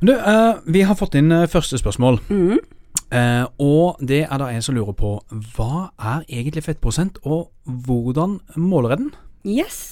Men 0.00 0.06
Du, 0.06 0.14
uh, 0.16 0.60
vi 0.64 0.82
har 0.82 0.96
fått 0.96 1.16
inn 1.18 1.32
uh, 1.32 1.48
første 1.50 1.78
spørsmål. 1.78 2.20
Mm. 2.30 2.60
Uh, 3.10 3.46
og 3.60 3.98
det 4.06 4.22
er 4.24 4.38
da 4.40 4.48
en 4.50 4.62
som 4.64 4.76
lurer 4.76 4.94
på 4.96 5.16
hva 5.56 5.90
er 5.98 6.22
egentlig 6.28 6.64
fettprosent, 6.64 7.18
og 7.24 7.50
hvordan 7.64 8.38
måler 8.56 8.94
jeg 8.94 9.02
den? 9.02 9.10
Yes. 9.44 9.82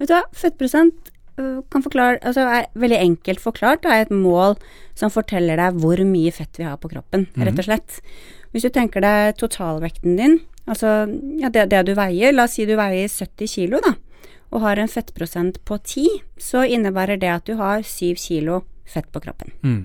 Vet 0.00 0.10
du 0.10 0.16
hva, 0.16 0.26
fettprosent 0.36 1.10
kan 1.40 1.80
forklare, 1.80 2.18
altså 2.26 2.42
er 2.44 2.66
veldig 2.76 2.98
enkelt 3.00 3.40
forklart, 3.40 3.80
det 3.80 3.92
er 3.94 4.02
et 4.04 4.10
mål 4.12 4.58
som 4.98 5.12
forteller 5.14 5.56
deg 5.56 5.78
hvor 5.80 6.02
mye 6.04 6.32
fett 6.36 6.58
vi 6.60 6.66
har 6.66 6.76
på 6.76 6.90
kroppen, 6.92 7.30
rett 7.40 7.56
og 7.62 7.64
slett. 7.64 8.00
Hvis 8.52 8.66
du 8.66 8.68
tenker 8.74 9.00
deg 9.00 9.38
totalvekten 9.40 10.18
din, 10.18 10.36
altså 10.68 11.06
ja, 11.40 11.48
det, 11.48 11.70
det 11.72 11.80
du 11.88 11.94
veier, 11.96 12.34
la 12.34 12.44
oss 12.44 12.58
si 12.58 12.66
du 12.68 12.74
veier 12.76 13.08
70 13.08 13.54
kilo 13.54 13.80
da, 13.80 13.94
og 14.50 14.66
har 14.66 14.82
en 14.82 14.90
fettprosent 14.90 15.62
på 15.64 15.78
10, 15.78 16.20
så 16.36 16.66
innebærer 16.66 17.20
det 17.22 17.32
at 17.32 17.48
du 17.48 17.56
har 17.56 17.86
7 17.86 18.20
kilo 18.20 18.60
fett 18.90 19.10
på 19.12 19.22
kroppen. 19.22 19.54
Mm. 19.64 19.82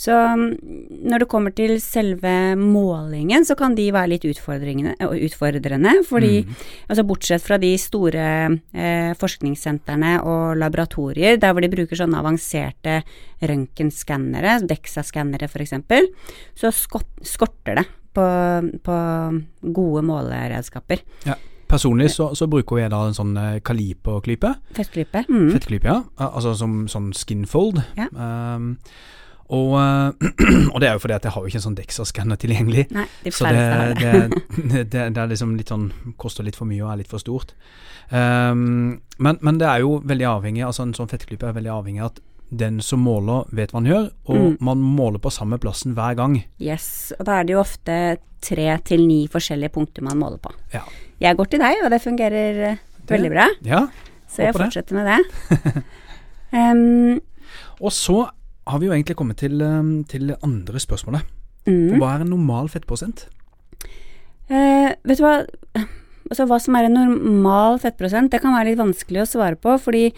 Så 0.00 0.14
mm, 0.14 0.46
når 1.10 1.22
det 1.22 1.28
kommer 1.28 1.52
til 1.52 1.74
selve 1.82 2.32
målingen, 2.56 3.44
så 3.44 3.56
kan 3.58 3.74
de 3.76 3.90
være 3.92 4.14
litt 4.14 4.24
utfordrende, 4.30 4.94
utfordrende 5.26 5.92
fordi 6.08 6.40
altså 6.86 7.04
bortsett 7.08 7.44
fra 7.44 7.58
de 7.60 7.74
store 7.80 8.24
eh, 8.72 9.12
forskningssentrene 9.20 10.14
og 10.24 10.56
laboratorier, 10.60 11.36
der 11.40 11.52
hvor 11.52 11.64
de 11.64 11.72
bruker 11.72 12.00
sånne 12.00 12.20
avanserte 12.22 13.00
røntgenskannere, 13.44 14.60
DEXA-skannere 14.70 15.50
f.eks., 15.50 15.76
så 16.56 16.72
skott, 16.72 17.10
skorter 17.26 17.82
det 17.82 17.86
på, 18.16 18.26
på 18.86 18.98
gode 19.76 20.04
måleredskaper. 20.08 21.04
Personlig 21.70 22.10
så, 22.14 22.32
så 22.34 22.48
bruker 22.50 22.82
jeg 22.82 22.90
da 22.92 23.04
en 23.06 23.16
sånn 23.16 23.36
eh, 23.38 23.60
kaliperklype. 23.66 24.52
Fettklype. 24.76 25.24
Mm. 25.30 25.48
Fettklype, 25.54 25.86
ja. 25.86 26.28
Altså 26.30 26.56
som 26.58 26.84
sånn 26.90 27.12
skinfold. 27.16 27.80
Ja. 27.98 28.08
Um, 28.10 28.74
og, 29.50 29.74
eh, 29.80 30.30
og 30.72 30.80
det 30.82 30.88
er 30.88 30.94
jo 30.94 31.02
fordi 31.02 31.16
at 31.16 31.26
jeg 31.26 31.34
har 31.34 31.42
jo 31.42 31.50
ikke 31.50 31.58
en 31.60 31.66
sånn 31.66 31.78
Dexa-skanner 31.78 32.38
tilgjengelig. 32.40 32.86
Nei, 32.94 33.06
de 33.24 33.32
Så 33.34 33.50
det. 33.50 33.62
det, 33.98 34.84
det, 34.92 35.06
det 35.14 35.22
er 35.22 35.30
liksom 35.30 35.56
litt 35.58 35.72
sånn 35.72 35.88
Koster 36.20 36.46
litt 36.46 36.58
for 36.58 36.70
mye 36.70 36.84
og 36.84 36.92
er 36.92 37.00
litt 37.02 37.10
for 37.10 37.22
stort. 37.22 37.54
Um, 38.10 39.00
men, 39.18 39.38
men 39.42 39.58
det 39.60 39.68
er 39.70 39.84
jo 39.84 40.00
veldig 40.02 40.24
avhengig 40.26 40.64
Altså 40.66 40.82
en 40.82 40.96
sånn 40.96 41.06
fettklype 41.06 41.46
er 41.46 41.54
veldig 41.54 41.70
avhengig 41.70 42.02
av 42.02 42.08
at 42.10 42.16
den 42.50 42.80
som 42.82 43.00
måler, 43.04 43.44
vet 43.54 43.70
hva 43.72 43.78
han 43.80 43.86
gjør, 43.90 44.10
og 44.26 44.36
Mm. 44.36 44.56
man 44.60 44.78
måler 44.78 45.18
på 45.22 45.30
samme 45.30 45.58
plassen 45.58 45.94
hver 45.94 46.16
gang. 46.16 46.44
Yes, 46.60 47.12
og 47.18 47.26
da 47.26 47.40
er 47.40 47.44
det 47.44 47.52
jo 47.54 47.60
ofte 47.60 48.18
tre 48.42 48.78
til 48.84 49.06
ni 49.06 49.26
forskjellige 49.28 49.70
punkter 49.70 50.02
man 50.02 50.18
måler 50.18 50.38
på. 50.38 50.50
Ja. 50.74 50.80
Jeg 51.20 51.36
går 51.36 51.50
til 51.50 51.60
deg, 51.60 51.76
og 51.84 51.90
det 51.90 52.00
fungerer 52.02 52.54
det, 52.54 52.78
veldig 53.06 53.30
bra, 53.30 53.46
Ja. 53.64 53.86
så 54.28 54.42
jeg 54.42 54.54
fortsetter 54.54 54.94
det. 54.94 54.94
med 54.94 55.04
det. 55.06 55.82
um, 56.52 57.20
Og 57.80 57.92
så 57.92 58.28
har 58.66 58.78
vi 58.78 58.86
jo 58.86 58.92
egentlig 58.92 59.16
kommet 59.16 59.36
til, 59.36 59.58
til 60.08 60.34
andre 60.42 60.78
spørsmålet. 60.80 61.22
Mm. 61.66 61.98
Hva 61.98 62.14
er 62.16 62.20
en 62.24 62.30
normal 62.30 62.68
fettprosent? 62.68 63.26
Uh, 64.50 64.90
vet 65.06 65.18
du 65.20 65.24
hva 65.24 65.46
Altså 66.30 66.44
hva 66.46 66.60
som 66.62 66.76
er 66.78 66.86
en 66.86 66.94
normal 66.94 67.80
fettprosent, 67.82 68.30
det 68.30 68.38
kan 68.40 68.52
være 68.54 68.68
litt 68.70 68.78
vanskelig 68.78 69.24
å 69.24 69.26
svare 69.26 69.56
på, 69.58 69.72
fordi, 69.82 70.12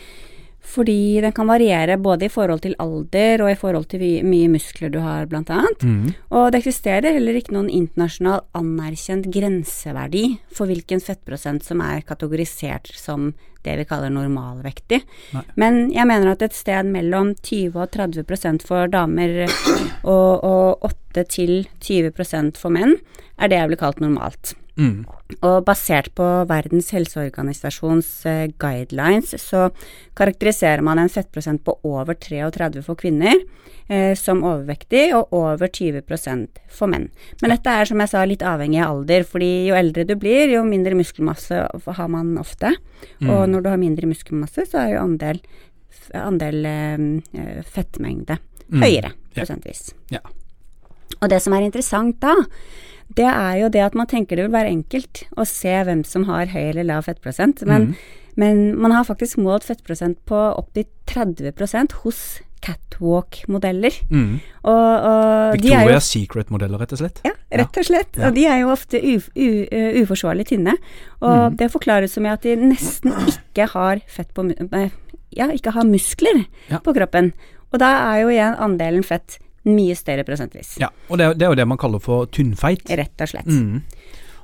fordi 0.62 1.20
den 1.20 1.34
kan 1.34 1.48
variere 1.50 1.98
både 2.00 2.26
i 2.26 2.32
forhold 2.32 2.62
til 2.64 2.76
alder 2.82 3.42
og 3.42 3.50
i 3.50 3.58
forhold 3.58 3.88
til 3.90 4.04
mye 4.24 4.50
muskler 4.52 4.92
du 4.92 5.00
har, 5.02 5.26
annet. 5.26 5.82
Mm. 5.82 6.14
Og 6.30 6.52
det 6.52 6.62
eksisterer 6.62 7.16
heller 7.16 7.36
ikke 7.38 7.56
noen 7.56 7.70
internasjonal 7.70 8.44
anerkjent 8.56 9.28
grenseverdi 9.34 10.24
for 10.54 10.70
hvilken 10.70 11.02
fettprosent 11.02 11.66
som 11.66 11.82
er 11.84 12.06
kategorisert 12.06 12.92
som 12.94 13.32
det 13.62 13.76
vi 13.78 13.86
kaller 13.86 14.10
normalvektig. 14.10 15.02
Nei. 15.34 15.44
Men 15.60 15.84
jeg 15.94 16.08
mener 16.10 16.32
at 16.32 16.42
et 16.42 16.56
sted 16.56 16.88
mellom 16.90 17.34
20 17.42 17.76
og 17.78 17.92
30 17.94 18.26
prosent 18.26 18.64
for 18.66 18.90
damer 18.90 19.44
og, 19.46 20.42
og 20.42 20.88
8 20.88 21.26
til 21.30 21.54
20 21.82 22.10
prosent 22.16 22.58
for 22.58 22.74
menn 22.74 22.96
er 23.38 23.50
det 23.50 23.60
jeg 23.60 23.70
ville 23.70 23.82
kalt 23.82 24.02
normalt. 24.02 24.56
Mm. 24.78 25.04
Og 25.42 25.64
basert 25.66 26.10
på 26.16 26.26
Verdens 26.48 26.90
helseorganisasjons 26.94 28.10
eh, 28.28 28.44
guidelines, 28.62 29.34
så 29.40 29.68
karakteriserer 30.18 30.84
man 30.84 31.00
en 31.02 31.12
fettprosent 31.12 31.64
på 31.64 31.76
over 31.84 32.16
33 32.16 32.84
for 32.86 32.98
kvinner 33.00 33.34
eh, 33.88 34.12
som 34.18 34.44
overvektig, 34.44 35.10
og 35.18 35.34
over 35.36 35.68
20% 35.68 36.62
for 36.72 36.92
menn. 36.92 37.10
Men 37.42 37.56
dette 37.56 37.74
er 37.74 37.90
som 37.90 38.00
jeg 38.00 38.12
sa 38.14 38.24
litt 38.28 38.44
avhengig 38.46 38.80
av 38.84 38.96
alder, 38.98 39.26
fordi 39.28 39.50
jo 39.68 39.76
eldre 39.76 40.06
du 40.08 40.14
blir, 40.20 40.48
jo 40.54 40.64
mindre 40.68 40.96
muskelmasse 40.98 41.66
har 41.98 42.08
man 42.12 42.38
ofte. 42.40 42.72
Og 43.22 43.44
når 43.50 43.64
du 43.64 43.68
har 43.72 43.80
mindre 43.82 44.08
muskelmasse, 44.08 44.64
så 44.70 44.86
er 44.86 44.94
jo 44.94 45.04
andel, 45.04 45.42
andel 46.16 46.64
eh, 46.70 47.60
fettmengde 47.68 48.38
Mm. 48.72 48.80
høyere, 48.80 49.12
prosentvis. 49.36 49.92
Yeah. 50.12 50.24
Og 51.20 51.28
det 51.28 51.42
som 51.44 51.52
er 51.52 51.66
interessant 51.66 52.16
da, 52.22 52.32
det 53.14 53.26
er 53.28 53.58
jo 53.62 53.68
det 53.68 53.82
at 53.84 53.94
man 53.98 54.06
tenker 54.10 54.36
det 54.36 54.46
vil 54.48 54.54
være 54.54 54.70
enkelt 54.72 55.24
å 55.36 55.44
se 55.48 55.72
hvem 55.84 56.04
som 56.04 56.24
har 56.28 56.46
høy 56.52 56.70
eller 56.70 56.84
lav 56.84 57.04
fettprosent, 57.08 57.64
men, 57.66 57.86
Mm. 57.92 57.94
men 58.36 58.62
man 58.80 58.92
har 58.92 59.04
faktisk 59.04 59.36
målt 59.38 59.64
fettprosent 59.64 60.18
på 60.26 60.38
opptil 60.58 60.86
30% 61.06 61.92
hos 62.04 62.40
catwalk-modeller. 62.62 63.90
Mm. 64.10 64.38
Victoria's 65.56 66.06
Secret-modeller, 66.12 66.78
rett 66.78 66.92
og 66.94 67.00
slett. 67.00 67.20
ja, 67.26 67.32
rett 67.58 67.78
og 67.80 67.84
slett. 67.88 68.16
Ja. 68.16 68.28
Og 68.28 68.34
de 68.36 68.44
er 68.46 68.60
jo 68.62 68.70
ofte 68.72 69.00
uf, 69.02 69.28
u, 69.34 69.48
uforsvarlig 70.02 70.46
tynne. 70.52 70.76
Og 71.20 71.52
mm. 71.52 71.56
det 71.60 71.70
forklares 71.74 72.16
med 72.22 72.32
at 72.36 72.46
de 72.46 72.56
nesten 72.60 73.12
ikke 73.34 73.68
har 73.74 74.02
fett 74.06 74.32
på 74.34 74.46
Ja, 75.32 75.46
ikke 75.48 75.72
har 75.72 75.84
muskler 75.88 76.44
Ja. 76.70 76.78
på 76.78 76.94
kroppen. 76.94 77.32
Og 77.72 77.78
da 77.80 77.88
er 78.14 78.22
jo 78.22 78.28
igjen 78.28 78.56
andelen 78.60 79.02
fett 79.04 79.38
mye 79.68 79.94
større 79.98 80.24
prosentvis. 80.26 80.76
Ja, 80.82 80.88
og 81.08 81.18
det 81.18 81.32
det 81.38 81.46
er 81.46 81.52
jo 81.54 81.60
det 81.62 81.68
man 81.68 81.78
kaller 81.78 82.02
for 82.02 82.26
tynnfeit. 82.26 82.84
Rett 82.90 83.20
og 83.20 83.28
slett. 83.28 83.46
Mm. 83.46 83.82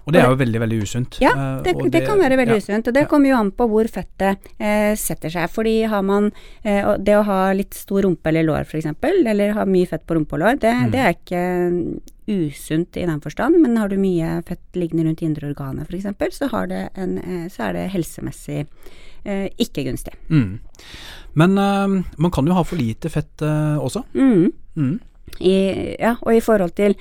Og 0.09 0.15
det 0.15 0.23
er 0.23 0.31
jo 0.31 0.37
veldig, 0.41 0.61
veldig 0.63 0.77
usunt. 0.81 1.17
Ja, 1.21 1.35
det, 1.61 1.75
det, 1.77 1.91
det 1.93 2.01
kan 2.07 2.17
være 2.17 2.39
veldig 2.41 2.55
ja. 2.57 2.63
usunt, 2.65 2.87
og 2.89 2.95
det 2.97 3.03
Ja. 3.03 3.09
kommer 3.11 3.29
jo 3.29 3.37
an 3.37 3.51
på 3.53 3.67
hvor 3.69 3.85
fettet 3.93 4.39
eh, 4.59 4.95
setter 4.97 5.29
seg. 5.29 5.51
Fordi 5.53 5.83
har 5.85 6.01
man 6.03 6.31
eh, 6.65 6.95
Det 6.97 7.17
å 7.19 7.27
ha 7.29 7.53
litt 7.53 7.75
stor 7.77 8.07
rumpe 8.07 8.31
eller 8.31 8.47
lår 8.49 8.65
f.eks., 8.65 8.87
eller 9.05 9.53
ha 9.53 9.67
mye 9.69 9.87
fett 9.91 10.07
på 10.09 10.17
rumpe 10.17 10.33
og 10.39 10.41
lår, 10.41 10.61
det, 10.65 10.73
Mm. 10.79 10.91
det 10.95 11.01
er 11.05 11.13
ikke 11.13 11.43
usunt 12.29 12.97
i 12.97 13.05
den 13.05 13.21
forstand, 13.21 13.61
men 13.61 13.77
har 13.77 13.89
du 13.89 13.97
mye 14.01 14.43
fett 14.49 14.77
liggende 14.77 15.05
rundt 15.05 15.23
indre 15.23 15.49
organer 15.49 15.85
f.eks., 15.85 16.39
så, 16.39 16.49
en, 16.95 17.19
eh, 17.19 17.49
så 17.53 17.69
er 17.69 17.73
det 17.77 17.91
helsemessig 17.93 18.67
eh, 19.25 19.49
ikke 19.59 19.85
gunstig. 19.85 20.15
Mm. 20.31 20.59
Men 21.35 21.59
eh, 21.59 22.03
man 22.17 22.31
kan 22.33 22.47
jo 22.49 22.57
ha 22.57 22.65
for 22.65 22.77
lite 22.81 23.11
fett 23.13 23.43
eh, 23.45 23.77
også. 23.77 24.05
Mm. 24.15 24.53
I, 25.39 25.57
ja, 26.01 26.17
og 26.23 26.35
i 26.35 26.45
forhold 26.45 26.75
til 26.79 26.97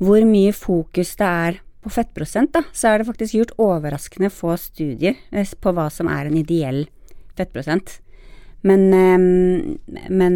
hvor 0.00 0.22
mye 0.24 0.52
fokus 0.56 1.12
det 1.20 1.26
er 1.26 1.58
på 1.80 1.92
fettprosent, 1.92 2.52
da, 2.52 2.64
så 2.76 2.90
er 2.90 3.00
det 3.00 3.08
faktisk 3.08 3.36
gjort 3.36 3.56
overraskende 3.60 4.30
få 4.32 4.56
studier 4.60 5.16
eh, 5.32 5.48
på 5.48 5.72
hva 5.76 5.88
som 5.92 6.10
er 6.12 6.28
en 6.28 6.38
ideell 6.40 6.86
fettprosent. 7.38 8.00
Men, 8.68 8.82
eh, 8.92 10.08
men 10.12 10.34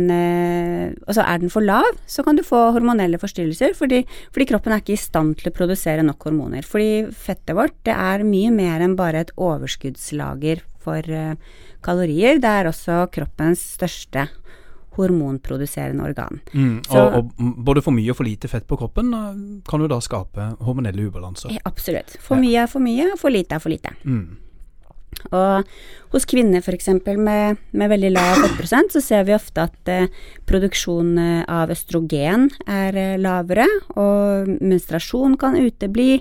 Og 1.04 1.12
så 1.12 1.24
er 1.24 1.42
den 1.42 1.52
for 1.52 1.60
lav, 1.60 1.84
så 2.06 2.24
kan 2.24 2.36
du 2.36 2.42
få 2.42 2.72
hormonelle 2.72 3.18
forstyrrelser, 3.20 3.74
fordi, 3.76 4.04
fordi 4.32 4.46
kroppen 4.48 4.72
er 4.72 4.80
ikke 4.80 4.96
i 4.96 5.00
stand 5.00 5.36
til 5.40 5.50
å 5.50 5.56
produsere 5.56 6.04
nok 6.04 6.24
hormoner. 6.24 6.64
Fordi 6.64 7.10
fettet 7.12 7.56
vårt 7.56 7.76
det 7.84 7.92
er 7.92 8.24
mye 8.24 8.52
mer 8.52 8.80
enn 8.84 8.96
bare 8.96 9.26
et 9.26 9.34
overskuddslager 9.36 10.64
for 10.84 11.04
eh, 11.04 11.36
kalorier. 11.84 12.40
Det 12.40 12.48
er 12.48 12.70
også 12.70 13.04
kroppens 13.12 13.60
største 13.76 14.28
hormonproduserende 14.96 16.04
organ. 16.04 16.40
Mm. 16.52 16.80
Så- 16.86 16.98
Og, 17.04 17.14
og 17.38 17.64
både 17.64 17.82
for 17.82 17.92
mye 17.92 18.10
og 18.10 18.16
for 18.16 18.24
lite 18.24 18.48
fett 18.48 18.66
på 18.66 18.78
kroppen 18.78 19.10
kan 19.68 19.80
jo 19.80 19.88
da 19.88 19.98
skape 20.00 20.56
hormonelle 20.60 21.08
ubalanser. 21.10 21.56
Absolutt. 21.64 22.16
For 22.20 22.36
mye 22.36 22.62
er 22.64 22.66
for 22.70 22.80
mye, 22.80 23.12
og 23.12 23.18
for 23.18 23.30
lite 23.30 23.54
er 23.54 23.58
for 23.62 23.70
lite. 23.70 23.90
Mm. 24.04 24.36
Og 25.32 25.64
hos 26.12 26.24
kvinner 26.28 26.60
f.eks. 26.60 26.88
Med, 27.16 27.56
med 27.72 27.90
veldig 27.90 28.10
lav 28.12 28.34
fettprosent, 28.42 28.92
så 28.92 29.00
ser 29.02 29.24
vi 29.28 29.34
ofte 29.36 29.62
at 29.68 29.88
eh, 29.90 30.08
produksjon 30.46 31.14
eh, 31.18 31.44
av 31.48 31.70
østrogen 31.72 32.48
er 32.66 32.98
eh, 32.98 33.14
lavere, 33.22 33.66
og 33.96 34.50
menstruasjon 34.60 35.38
kan 35.40 35.56
utebli. 35.56 36.18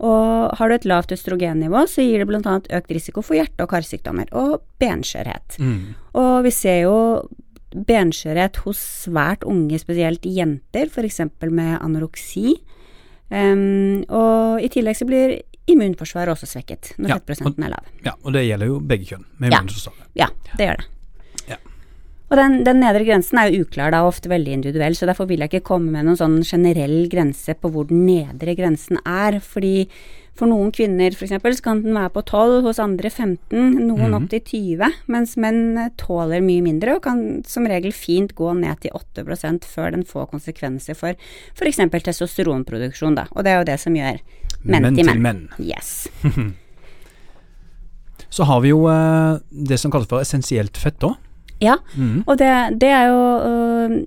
Og 0.00 0.56
har 0.56 0.68
du 0.72 0.74
et 0.78 0.88
lavt 0.88 1.12
østrogennivå, 1.12 1.84
så 1.86 2.00
gir 2.02 2.22
det 2.22 2.28
bl.a. 2.30 2.56
økt 2.80 2.90
risiko 2.96 3.20
for 3.22 3.36
hjerte- 3.36 3.66
og 3.66 3.68
karsykdommer 3.74 4.30
og 4.32 4.62
benskjørhet. 4.80 5.58
Mm. 5.60 5.80
Og 6.16 6.36
vi 6.48 6.52
ser 6.56 6.78
jo 6.86 6.94
benskjørhet 7.74 8.62
hos 8.64 8.80
svært 9.04 9.44
unge, 9.48 9.78
spesielt 9.80 10.26
jenter, 10.26 10.90
f.eks. 10.90 11.20
med 11.50 11.76
anoreksi. 11.80 12.56
Um, 13.30 14.02
og 14.10 14.62
i 14.62 14.70
tillegg 14.72 14.98
så 14.98 15.06
blir 15.06 15.36
immunforsvaret 15.70 16.32
også 16.34 16.48
svekket 16.50 16.94
når 16.98 17.12
Ja, 17.12 17.18
fettprosenten 17.20 17.66
er 17.66 17.74
lav. 17.76 17.90
Ja, 18.06 18.16
og 18.24 18.34
det 18.34 18.46
gjelder 18.48 18.72
jo 18.72 18.80
begge 18.82 19.06
kjønn. 19.12 19.26
Med 19.38 19.54
Ja. 19.54 19.60
Ja, 20.18 20.28
det 20.56 20.66
gjør 20.66 20.80
det. 20.80 20.88
Ja. 21.52 21.58
Og 22.30 22.38
den, 22.38 22.64
den 22.66 22.80
nedre 22.82 23.04
grensen 23.06 23.38
er 23.38 23.50
jo 23.50 23.64
uklar 23.64 23.94
da, 23.94 24.02
og 24.02 24.14
ofte 24.14 24.30
veldig 24.30 24.52
individuell, 24.58 24.96
så 24.98 25.06
derfor 25.06 25.28
vil 25.30 25.42
jeg 25.42 25.52
ikke 25.52 25.68
komme 25.70 25.90
med 25.94 26.06
noen 26.06 26.18
sånn 26.18 26.40
generell 26.46 27.08
grense 27.10 27.54
på 27.58 27.70
hvor 27.70 27.88
den 27.90 28.04
nedre 28.06 28.54
grensen 28.58 28.98
er. 29.04 29.40
Fordi 29.42 29.88
for 30.40 30.48
noen 30.48 30.70
kvinner 30.72 31.12
f.eks. 31.12 31.36
så 31.36 31.64
kan 31.64 31.82
den 31.84 31.96
være 31.98 32.12
på 32.14 32.22
12, 32.24 32.62
hos 32.64 32.80
andre 32.82 33.10
15, 33.12 33.52
noen 33.84 34.08
mm. 34.08 34.16
opp 34.16 34.28
til 34.32 34.42
20, 34.80 34.96
mens 35.12 35.36
menn 35.40 35.78
eh, 35.78 35.90
tåler 36.00 36.40
mye 36.44 36.64
mindre 36.64 36.96
og 36.96 37.04
kan 37.04 37.20
som 37.48 37.68
regel 37.68 37.92
fint 37.96 38.32
gå 38.38 38.54
ned 38.56 38.80
til 38.80 38.96
8% 38.96 39.68
før 39.68 39.92
den 39.96 40.06
får 40.08 40.30
konsekvenser 40.32 40.96
for 40.98 41.12
f.eks. 41.58 41.82
testosteronproduksjon, 42.08 43.18
da. 43.20 43.28
Og 43.34 43.44
det 43.44 43.52
er 43.52 43.60
jo 43.60 43.68
det 43.68 43.78
som 43.82 43.96
gjør 43.98 44.20
menn, 44.64 44.88
til 44.88 45.02
til 45.02 45.12
menn. 45.12 45.22
menn. 45.28 45.46
Yes. 45.60 46.08
Så 48.30 48.46
har 48.46 48.60
vi 48.62 48.70
jo 48.70 48.84
eh, 48.88 49.40
det 49.50 49.80
som 49.82 49.92
kalles 49.92 50.08
for 50.08 50.22
essensielt 50.22 50.78
fett 50.80 51.04
òg. 51.04 51.18
Ja, 51.60 51.76
Mm. 51.92 52.22
Og 52.24 52.38
det, 52.40 52.52
det 52.80 52.88
er 52.88 53.10
jo 53.10 53.24
øh, 53.44 53.98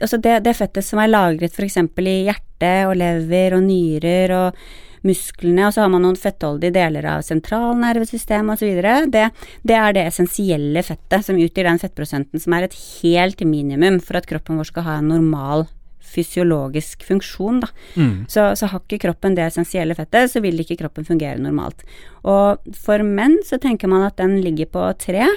Altså 0.00 0.16
det, 0.18 0.40
det 0.42 0.56
fettet 0.56 0.82
som 0.82 0.98
er 0.98 1.10
lagret 1.12 1.52
f.eks. 1.54 1.76
i 1.78 2.14
hjerte 2.26 2.70
og 2.88 2.96
lever 2.96 3.54
og 3.54 3.62
nyrer 3.62 4.32
og 4.34 4.56
musklene, 5.06 5.66
og 5.66 5.74
så 5.74 5.84
har 5.84 5.92
man 5.92 6.04
noen 6.06 6.18
fettholdige 6.18 6.74
deler 6.76 7.06
av 7.14 7.24
sentralnervesystemet 7.26 8.56
osv. 8.56 8.80
Det, 9.12 9.28
det 9.66 9.76
er 9.78 9.96
det 9.96 10.06
essensielle 10.08 10.82
fettet 10.86 11.26
som 11.26 11.38
utgjør 11.40 11.70
den 11.70 11.82
fettprosenten 11.82 12.42
som 12.42 12.56
er 12.56 12.68
et 12.68 12.76
helt 13.02 13.42
minimum 13.46 14.00
for 14.02 14.20
at 14.20 14.28
kroppen 14.30 14.60
vår 14.60 14.70
skal 14.70 14.86
ha 14.88 14.98
en 15.00 15.10
normal 15.12 15.66
fysiologisk 16.12 17.06
funksjon, 17.06 17.62
da. 17.62 17.68
Mm. 17.96 18.24
Så, 18.28 18.44
så 18.58 18.68
har 18.68 18.82
ikke 18.82 19.00
kroppen 19.06 19.36
det 19.38 19.46
essensielle 19.46 19.96
fettet, 19.96 20.30
så 20.32 20.42
vil 20.44 20.60
ikke 20.60 20.76
kroppen 20.82 21.06
fungere 21.08 21.40
normalt. 21.40 21.84
Og 22.28 22.72
for 22.76 23.04
menn 23.06 23.38
så 23.48 23.58
tenker 23.62 23.90
man 23.90 24.04
at 24.06 24.18
den 24.20 24.38
ligger 24.44 24.68
på 24.74 24.86
tre, 25.00 25.28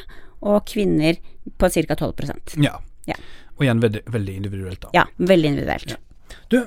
og 0.45 0.65
kvinner 0.69 1.17
på 1.57 1.69
ca. 1.71 1.95
12 1.95 2.59
Ja. 2.61 2.75
Ja. 3.05 3.15
Og 3.55 3.63
igjen 3.63 3.81
veldig, 3.81 4.01
veldig 4.11 4.35
individuelt, 4.35 4.81
da. 4.81 4.89
Ja, 4.93 5.05
veldig 5.17 5.53
individuelt. 5.53 5.95
Ja. 5.95 6.37
Du, 6.51 6.57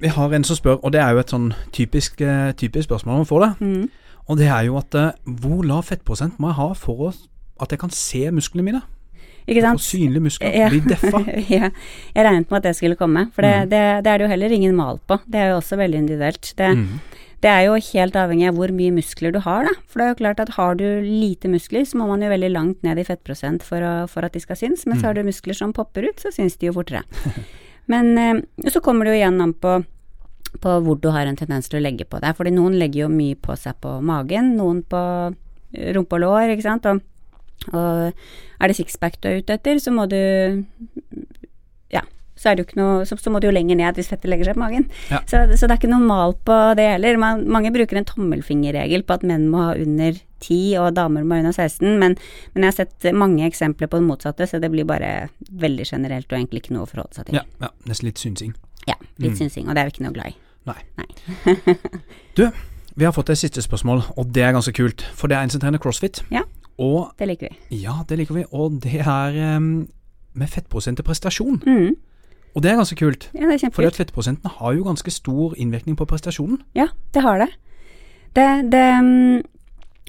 vi 0.00 0.08
har 0.08 0.34
en 0.34 0.44
som 0.44 0.56
spør, 0.56 0.78
og 0.84 0.92
det 0.92 1.00
er 1.02 1.10
jo 1.12 1.18
et 1.18 1.32
sånn 1.32 1.48
typisk, 1.74 2.20
eh, 2.20 2.52
typisk 2.52 2.88
spørsmål 2.88 3.22
man 3.22 3.26
får 3.26 3.40
det. 3.46 3.50
Mm. 3.60 3.88
Og 4.28 4.36
det 4.38 4.46
er 4.48 4.62
jo 4.68 4.76
at 4.78 4.94
eh, 4.94 5.10
hvor 5.40 5.64
lav 5.66 5.82
fettprosent 5.88 6.38
må 6.38 6.50
jeg 6.52 6.58
ha 6.60 6.68
for 6.74 7.08
å, 7.08 7.14
at 7.60 7.70
jeg 7.74 7.78
kan 7.80 7.90
se 7.90 8.30
musklene 8.30 8.64
mine? 8.64 8.82
Ikke 9.48 9.62
For 9.62 9.70
sant? 9.70 9.80
synlige 9.80 10.20
muskler. 10.26 10.52
Ja. 10.52 10.68
Bli 10.68 10.80
deffa. 10.84 11.22
ja, 11.56 11.70
jeg 12.14 12.24
regnet 12.26 12.50
med 12.50 12.58
at 12.58 12.66
det 12.68 12.76
skulle 12.76 12.96
komme, 13.00 13.30
for 13.32 13.42
det, 13.42 13.54
Mm. 13.64 13.70
det, 13.70 13.80
det 14.04 14.10
er 14.12 14.18
det 14.18 14.26
jo 14.26 14.32
heller 14.34 14.52
ingen 14.52 14.76
mal 14.76 14.98
på. 15.08 15.18
Det 15.26 15.40
er 15.40 15.48
jo 15.54 15.56
også 15.62 15.78
veldig 15.80 15.98
individuelt. 16.04 16.52
Det, 16.58 16.68
Mm. 16.76 17.00
det 17.40 17.50
er 17.50 17.62
jo 17.64 17.74
helt 17.92 18.14
avhengig 18.18 18.48
av 18.48 18.54
hvor 18.58 18.68
mye 18.76 18.92
muskler 18.92 19.32
du 19.32 19.38
har, 19.40 19.64
da. 19.64 19.72
For 19.88 19.98
det 19.98 20.04
er 20.04 20.12
jo 20.12 20.18
klart 20.20 20.40
at 20.44 20.54
har 20.58 20.74
du 20.76 20.84
lite 21.02 21.48
muskler, 21.48 21.86
så 21.88 21.96
må 21.96 22.06
man 22.10 22.20
jo 22.20 22.28
veldig 22.28 22.52
langt 22.52 22.82
ned 22.84 22.98
i 22.98 23.04
fettprosent 23.08 23.62
for, 23.64 23.80
å, 23.80 24.06
for 24.10 24.26
at 24.28 24.32
de 24.36 24.40
skal 24.44 24.56
synes, 24.60 24.84
mens 24.86 25.00
Mm. 25.00 25.04
har 25.06 25.14
du 25.14 25.22
muskler 25.24 25.54
som 25.56 25.72
popper 25.72 26.10
ut, 26.10 26.20
så 26.20 26.28
synes 26.30 26.58
de 26.58 26.66
jo 26.68 26.72
fortere. 26.76 27.02
Men 27.88 28.18
eh, 28.20 28.70
så 28.72 28.82
kommer 28.84 29.06
det 29.06 29.16
jo 29.16 29.22
igjen 29.22 29.40
an 29.44 29.54
på 29.56 29.80
på 30.62 30.74
hvor 30.84 30.96
du 30.96 31.10
har 31.12 31.28
en 31.28 31.36
tendens 31.36 31.68
til 31.68 31.80
å 31.80 31.84
legge 31.84 32.06
på 32.08 32.20
deg. 32.22 32.36
Fordi 32.36 32.52
noen 32.54 32.78
legger 32.80 33.04
jo 33.04 33.12
mye 33.12 33.36
på 33.38 33.56
seg 33.58 33.78
på 33.82 33.98
magen, 34.04 34.54
noen 34.58 34.82
på 34.86 35.00
rumpe 35.96 36.16
og 36.16 36.22
lår, 36.24 36.54
ikke 36.54 36.64
sant. 36.64 36.88
Og, 36.88 37.02
og 37.74 38.62
er 38.62 38.70
det 38.70 38.78
sixpack 38.78 39.18
du 39.20 39.28
er 39.30 39.42
ute 39.42 39.58
etter, 39.58 39.80
så 39.82 39.92
må 39.94 40.06
du 40.10 40.18
ja, 41.92 42.02
så, 42.38 42.54
noe, 42.78 43.04
så, 43.08 43.18
så 43.20 43.32
må 43.34 43.42
du 43.42 43.48
jo 43.48 43.54
lenger 43.54 43.78
ned 43.78 43.98
hvis 43.98 44.10
fettet 44.10 44.30
legger 44.32 44.50
seg 44.50 44.58
på 44.58 44.64
magen. 44.64 44.88
Ja. 45.12 45.22
Så, 45.26 45.44
så 45.52 45.66
det 45.66 45.76
er 45.76 45.82
ikke 45.82 45.92
noe 45.92 46.06
mal 46.06 46.34
på 46.48 46.56
det 46.78 46.88
heller. 46.94 47.20
Man, 47.20 47.44
mange 47.50 47.74
bruker 47.74 48.00
en 48.00 48.08
tommelfingerregel 48.08 49.04
på 49.06 49.18
at 49.18 49.26
menn 49.28 49.48
må 49.52 49.68
ha 49.68 49.76
under 49.78 50.16
10 50.40 50.76
og 50.82 50.94
damer 50.96 51.24
må 51.26 51.38
under 51.40 51.52
16, 51.52 51.98
men, 51.98 52.16
men 52.54 52.64
jeg 52.64 52.72
har 52.72 52.76
sett 52.86 53.08
mange 53.14 53.46
eksempler 53.46 53.88
på 53.90 53.98
det 54.00 54.06
motsatte, 54.06 54.46
så 54.46 54.60
det 54.62 54.70
blir 54.70 54.84
bare 54.88 55.28
veldig 55.50 55.86
generelt 55.90 56.30
og 56.32 56.38
egentlig 56.38 56.62
ikke 56.64 56.74
noe 56.76 56.86
å 56.86 56.90
forholde 56.90 57.14
seg 57.18 57.26
til. 57.30 57.34
Ja, 57.40 57.44
ja 57.60 57.70
nesten 57.90 58.06
litt 58.10 58.18
synsing. 58.22 58.54
Ja, 58.88 58.94
litt 59.18 59.32
Mm. 59.34 59.38
synsing, 59.42 59.68
og 59.68 59.74
det 59.74 59.82
er 59.82 59.90
vi 59.90 59.96
ikke 59.96 60.06
noe 60.06 60.14
glad 60.16 60.32
i. 60.32 60.36
Nei. 60.68 60.80
Nei. 60.98 61.74
du, 62.38 62.50
vi 62.96 63.04
har 63.04 63.12
fått 63.12 63.30
et 63.30 63.38
siste 63.40 63.62
spørsmål, 63.62 64.02
og 64.16 64.32
det 64.34 64.42
er 64.42 64.52
ganske 64.56 64.72
kult. 64.76 65.02
For 65.14 65.28
det 65.28 65.36
er 65.38 65.42
en 65.46 65.50
som 65.50 65.60
trener 65.60 65.78
crossfit. 65.82 66.22
Ja. 66.34 66.42
Og 66.78 67.10
Det 67.18 67.26
liker 67.28 67.48
vi. 67.50 67.80
ja, 67.82 67.98
det 68.08 68.18
liker 68.20 68.34
vi. 68.36 68.44
Og 68.52 68.78
det 68.82 69.00
er 69.02 69.56
um, 69.56 69.88
med 70.34 70.48
fettprosent 70.48 70.96
til 71.00 71.04
prestasjon. 71.04 71.58
Mm. 71.66 71.96
Og 72.54 72.62
det 72.62 72.70
er 72.70 72.76
ganske 72.78 72.96
kult. 72.96 73.28
Ja, 73.34 73.40
det 73.40 73.46
er 73.46 73.50
Fordi 73.50 73.64
kjempekult. 73.66 73.86
at 73.86 73.96
fettprosenten 73.96 74.50
har 74.58 74.72
jo 74.74 74.84
ganske 74.86 75.10
stor 75.10 75.54
innvirkning 75.58 75.96
på 75.98 76.06
prestasjonen. 76.08 76.60
Ja, 76.74 76.86
det 77.14 77.22
har 77.22 77.38
det. 77.42 77.48
Det, 78.36 78.46
det 78.72 78.84
mm, 79.04 79.42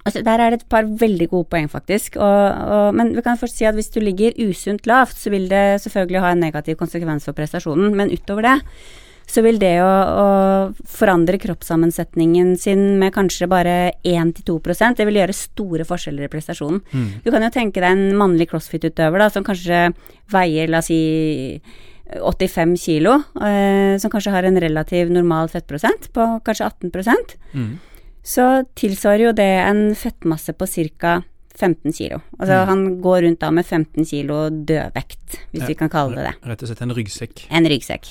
altså 0.06 0.24
Der 0.24 0.39
er 0.39 0.50
det 0.50 0.62
et 0.62 0.70
par 0.70 0.84
veldig 0.84 1.29
gode 1.29 1.50
poeng, 1.50 1.70
faktisk. 1.70 2.18
Og, 2.18 2.46
og, 2.75 2.96
men 2.96 3.15
vi 3.15 3.25
kan 3.25 3.38
først 3.38 3.60
si 3.60 3.68
at 3.68 3.75
hvis 3.77 3.91
du 3.94 4.00
ligger 4.00 4.38
usunt 4.50 4.88
lavt, 4.88 5.18
så 5.18 5.29
vil 5.29 5.50
det 5.51 5.82
selvfølgelig 5.84 6.24
ha 6.24 6.32
en 6.32 6.44
negativ 6.44 6.79
konsekvens 6.79 7.25
for 7.25 7.38
prestasjonen. 7.38 7.96
Men 7.96 8.13
utover 8.13 8.48
det 8.48 8.58
så 9.29 9.44
vil 9.46 9.60
det 9.62 9.75
å, 9.84 9.89
å 9.89 10.27
forandre 10.89 11.38
kroppssammensetningen 11.41 12.56
sin 12.58 12.98
med 13.01 13.13
kanskje 13.13 13.50
bare 13.50 13.75
1-2% 14.08 14.98
det 14.98 15.06
vil 15.06 15.20
gjøre 15.22 15.36
store 15.38 15.86
forskjeller 15.86 16.25
i 16.25 16.32
prestasjonen. 16.32 16.82
Mm. 16.89 17.12
Du 17.25 17.29
kan 17.29 17.46
jo 17.46 17.51
tenke 17.53 17.84
deg 17.84 17.91
en 17.94 18.18
mannlig 18.18 18.50
crossfit-utøver 18.50 19.22
da, 19.22 19.29
som 19.34 19.46
kanskje 19.46 19.89
veier, 20.34 20.72
la 20.72 20.82
oss 20.82 20.89
si 20.89 21.62
85 22.10 22.74
kilo, 22.82 23.20
eh, 23.38 24.00
som 24.01 24.10
kanskje 24.10 24.34
har 24.34 24.48
en 24.48 24.58
relativ 24.58 25.12
normal 25.13 25.51
fettprosent 25.53 26.10
på 26.15 26.25
kanskje 26.46 26.65
18 26.65 27.38
Mm. 27.53 27.79
Så 28.24 28.64
tilsvarer 28.76 29.30
jo 29.30 29.32
det 29.34 29.50
en 29.66 29.96
fettmasse 29.96 30.54
på 30.54 30.68
ca. 31.00 31.22
15 31.60 31.92
kilo. 31.94 32.22
Altså 32.40 32.56
Mm. 32.64 32.68
han 32.68 33.02
går 33.02 33.22
rundt 33.24 33.40
da 33.40 33.50
med 33.52 33.66
15 33.66 34.06
kilo 34.06 34.50
dødvekt, 34.50 35.40
hvis 35.52 35.62
Ja. 35.62 35.68
vi 35.68 35.74
kan 35.76 35.90
kalle 35.90 36.16
det 36.16 36.24
det. 36.24 36.48
Rett 36.48 36.62
og 36.64 36.70
slett 36.70 36.82
en 36.82 36.94
ryggsekk. 36.96 37.48
En 37.52 37.66
ryggsekk. 37.66 38.06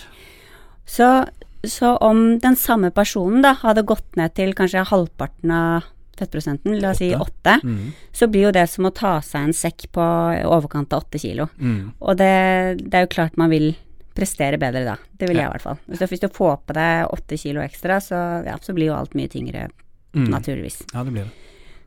Så, 0.86 1.26
så 1.64 1.96
om 2.00 2.38
den 2.38 2.56
samme 2.56 2.90
personen 2.90 3.42
da 3.42 3.54
hadde 3.54 3.82
gått 3.86 4.16
ned 4.16 4.34
til 4.34 4.52
kanskje 4.54 4.84
halvparten 4.88 5.50
av 5.50 5.84
fettprosenten, 6.18 6.80
la 6.82 6.90
oss 6.90 6.98
si 6.98 7.12
Åtte. 7.14 7.54
8, 7.54 7.60
Mm. 7.64 7.92
så 8.12 8.26
blir 8.30 8.42
jo 8.48 8.52
det 8.52 8.68
som 8.68 8.84
å 8.84 8.92
ta 8.94 9.20
seg 9.20 9.44
en 9.44 9.52
sekk 9.52 9.86
på 9.92 10.02
overkant 10.44 10.92
av 10.92 11.04
8 11.04 11.18
kilo. 11.18 11.48
Mm. 11.60 11.92
Og 12.02 12.16
det, 12.16 12.82
det 12.90 12.94
er 12.94 13.06
jo 13.06 13.14
klart 13.14 13.36
man 13.38 13.50
vil 13.50 13.76
prestere 14.14 14.58
bedre 14.58 14.84
da. 14.84 14.96
Det 15.16 15.28
vil 15.28 15.36
Ja. 15.36 15.42
jeg 15.44 15.48
i 15.48 15.52
hvert 15.52 15.62
fall. 15.62 15.78
Hvis 15.88 15.98
du, 16.00 16.06
hvis 16.06 16.20
du 16.20 16.28
får 16.28 16.58
på 16.66 16.74
deg 16.74 17.06
8 17.08 17.36
kilo 17.38 17.60
ekstra, 17.62 18.00
så, 18.02 18.44
ja, 18.44 18.56
så 18.60 18.74
blir 18.74 18.86
jo 18.90 18.94
alt 18.98 19.14
mye 19.14 19.28
tyngre, 19.30 19.68
Mm. 20.14 20.30
naturligvis. 20.32 20.80
Ja, 20.94 21.04
det 21.04 21.12
blir 21.12 21.26
det. 21.28 21.34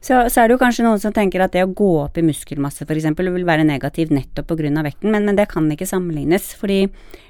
Så, 0.01 0.15
så 0.33 0.41
er 0.41 0.47
det 0.49 0.55
jo 0.55 0.61
kanskje 0.63 0.81
noen 0.85 0.97
som 1.01 1.13
tenker 1.13 1.43
at 1.45 1.53
det 1.53 1.61
å 1.61 1.73
gå 1.77 1.87
opp 2.03 2.15
i 2.17 2.23
muskelmasse 2.25 2.87
f.eks. 2.87 3.05
vil 3.21 3.45
være 3.45 3.63
negativt 3.67 4.09
nettopp 4.09 4.47
pga. 4.49 4.81
vekten, 4.81 5.11
men, 5.13 5.25
men 5.25 5.35
det 5.37 5.45
kan 5.51 5.67
ikke 5.69 5.85
sammenlignes. 5.85 6.55
Fordi 6.57 6.87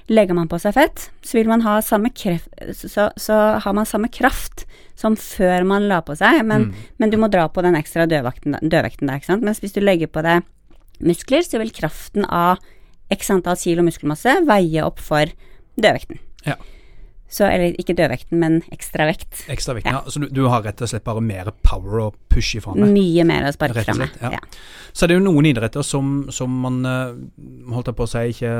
legger 0.07 0.33
man 0.37 0.47
på 0.47 0.59
seg 0.59 0.73
fett, 0.77 1.09
så 1.21 1.35
vil 1.35 1.49
man 1.51 1.61
ha 1.65 1.81
samme 1.83 2.13
kreft, 2.15 2.47
så, 2.71 3.09
så 3.19 3.59
har 3.59 3.73
man 3.75 3.85
samme 3.85 4.07
kraft 4.07 4.63
som 4.95 5.17
før 5.19 5.65
man 5.67 5.89
la 5.91 5.99
på 6.01 6.15
seg, 6.15 6.45
men, 6.45 6.69
Mm. 6.71 6.73
men 6.99 7.09
du 7.09 7.17
må 7.17 7.27
dra 7.31 7.47
på 7.49 7.61
den 7.63 7.75
ekstra 7.75 8.07
dødvekten, 8.07 8.55
dødvekten 8.61 9.07
der, 9.07 9.19
ikke 9.19 9.31
sant. 9.33 9.43
Mens 9.43 9.59
hvis 9.59 9.73
du 9.75 9.81
legger 9.81 10.07
på 10.07 10.23
deg 10.23 10.43
muskler, 11.03 11.43
så 11.43 11.59
vil 11.59 11.71
kraften 11.75 12.23
av 12.29 12.59
x 13.11 13.31
antall 13.33 13.57
kilo 13.59 13.83
muskelmasse 13.83 14.45
veie 14.47 14.83
opp 14.85 14.99
for 15.03 15.25
dødvekten. 15.75 16.19
Ja. 16.47 16.55
Så, 17.31 17.45
eller 17.47 17.77
ikke 17.79 17.93
dødvekten, 17.95 18.35
men 18.41 18.57
ekstra 18.75 19.05
vekt. 19.07 19.45
Ekstra 19.47 19.77
vekt. 19.77 19.85
Ja. 19.87 20.01
Ja. 20.03 20.11
Så 20.11 20.19
du, 20.19 20.25
du 20.35 20.41
har 20.51 20.65
rett 20.65 20.81
og 20.83 20.89
slett 20.91 21.05
bare 21.07 21.21
mer 21.23 21.47
power 21.63 22.01
å 22.03 22.07
pushe 22.27 22.57
ifra 22.59 22.73
med. 22.75 22.91
Mye 22.91 23.23
mer 23.23 23.45
å 23.47 23.53
sparke 23.55 23.85
fra 23.87 23.95
meg. 23.95 24.11
ja. 24.19 24.33
Ja. 24.35 24.39
Så 24.91 25.07
er 25.07 25.13
jo 25.15 25.21
noen 25.23 25.45
idretter 25.47 25.85
som, 25.87 26.25
som 26.35 26.51
man 26.65 26.81
eh, 26.83 27.13
holdt 27.71 27.87
jeg 27.87 27.95
på 27.95 28.03
å 28.03 28.09
si 28.11 28.23
ikke 28.33 28.51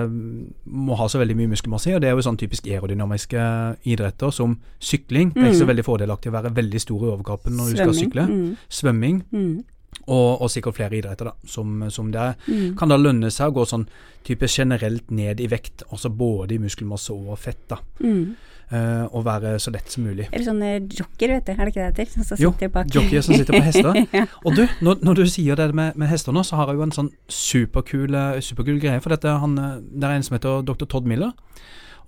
må 0.72 0.95
ha 0.95 1.10
så 1.12 1.19
veldig 1.19 1.36
mye 1.41 1.52
muskelmasse 1.52 1.91
i, 1.91 1.95
og 1.98 2.00
det 2.06 2.08
er 2.08 2.15
jo 2.15 2.24
sånn 2.24 2.39
typisk 2.39 2.69
aerodynamiske 2.72 3.43
idretter 3.91 4.32
som 4.32 4.56
sykling. 4.80 5.34
Det 5.36 5.41
er 5.43 5.50
ikke 5.52 5.60
så 5.60 5.67
Mm. 5.67 5.72
veldig 5.74 5.86
fordelaktig 5.89 6.32
å 6.32 6.36
være 6.38 6.54
veldig 6.56 6.80
stor 6.82 7.04
i 7.04 7.10
overkroppen 7.12 7.58
når 7.60 7.74
du 7.74 7.82
skal 7.82 7.93
sykle. 7.98 8.24
Mm. 8.30 8.56
Svømming, 8.72 9.19
Mm. 9.36 9.63
og, 10.08 10.41
og 10.41 10.50
sikkert 10.50 10.76
flere 10.80 10.95
idretter 11.02 11.26
da, 11.28 11.34
som, 11.45 11.84
som 11.91 12.12
det 12.15 12.22
er. 12.22 12.36
Mm. 12.48 12.78
Kan 12.80 12.89
da 12.89 12.95
lønne 12.98 13.28
seg 13.32 13.52
å 13.52 13.58
gå 13.60 13.65
sånn 13.67 13.84
type 14.24 14.48
generelt 14.48 15.12
ned 15.12 15.41
i 15.43 15.48
vekt, 15.52 15.84
altså 15.91 16.08
både 16.10 16.56
i 16.56 16.62
muskelmasse 16.63 17.12
og 17.12 17.36
fett, 17.39 17.67
da. 17.67 17.78
Mm. 18.00 18.36
Eh, 18.71 19.03
og 19.12 19.25
være 19.25 19.53
så 19.60 19.73
lett 19.73 19.91
som 19.91 20.05
mulig. 20.07 20.27
Eller 20.31 20.45
sånne 20.45 20.71
jockeyer, 20.88 21.36
vet 21.38 21.49
du, 21.49 21.51
er 21.53 21.62
det 21.62 21.73
ikke 21.73 21.88
det 21.88 21.91
det 21.97 22.07
heter? 22.07 22.41
Jo, 22.41 22.53
jockeyer 22.95 23.25
som 23.25 23.36
sitter 23.36 23.57
på 23.57 23.63
hester. 23.65 23.99
ja. 24.17 24.25
Og 24.45 24.55
du, 24.57 24.63
når, 24.81 25.03
når 25.05 25.21
du 25.21 25.25
sier 25.31 25.60
det 25.60 25.69
med, 25.77 25.99
med 25.99 26.12
hester 26.12 26.36
nå, 26.36 26.43
så 26.47 26.60
har 26.60 26.71
jeg 26.71 26.79
jo 26.79 26.88
en 26.88 26.95
sånn 26.95 27.12
superkul, 27.31 28.15
eh, 28.15 28.41
superkul 28.45 28.81
greie. 28.81 29.03
For 29.03 29.13
dette, 29.13 29.36
han, 29.43 29.57
eh, 29.60 29.77
det 29.81 30.10
er 30.10 30.17
en 30.17 30.27
som 30.27 30.38
heter 30.38 30.65
dr. 30.67 30.88
Todd 30.88 31.10
Miller. 31.10 31.34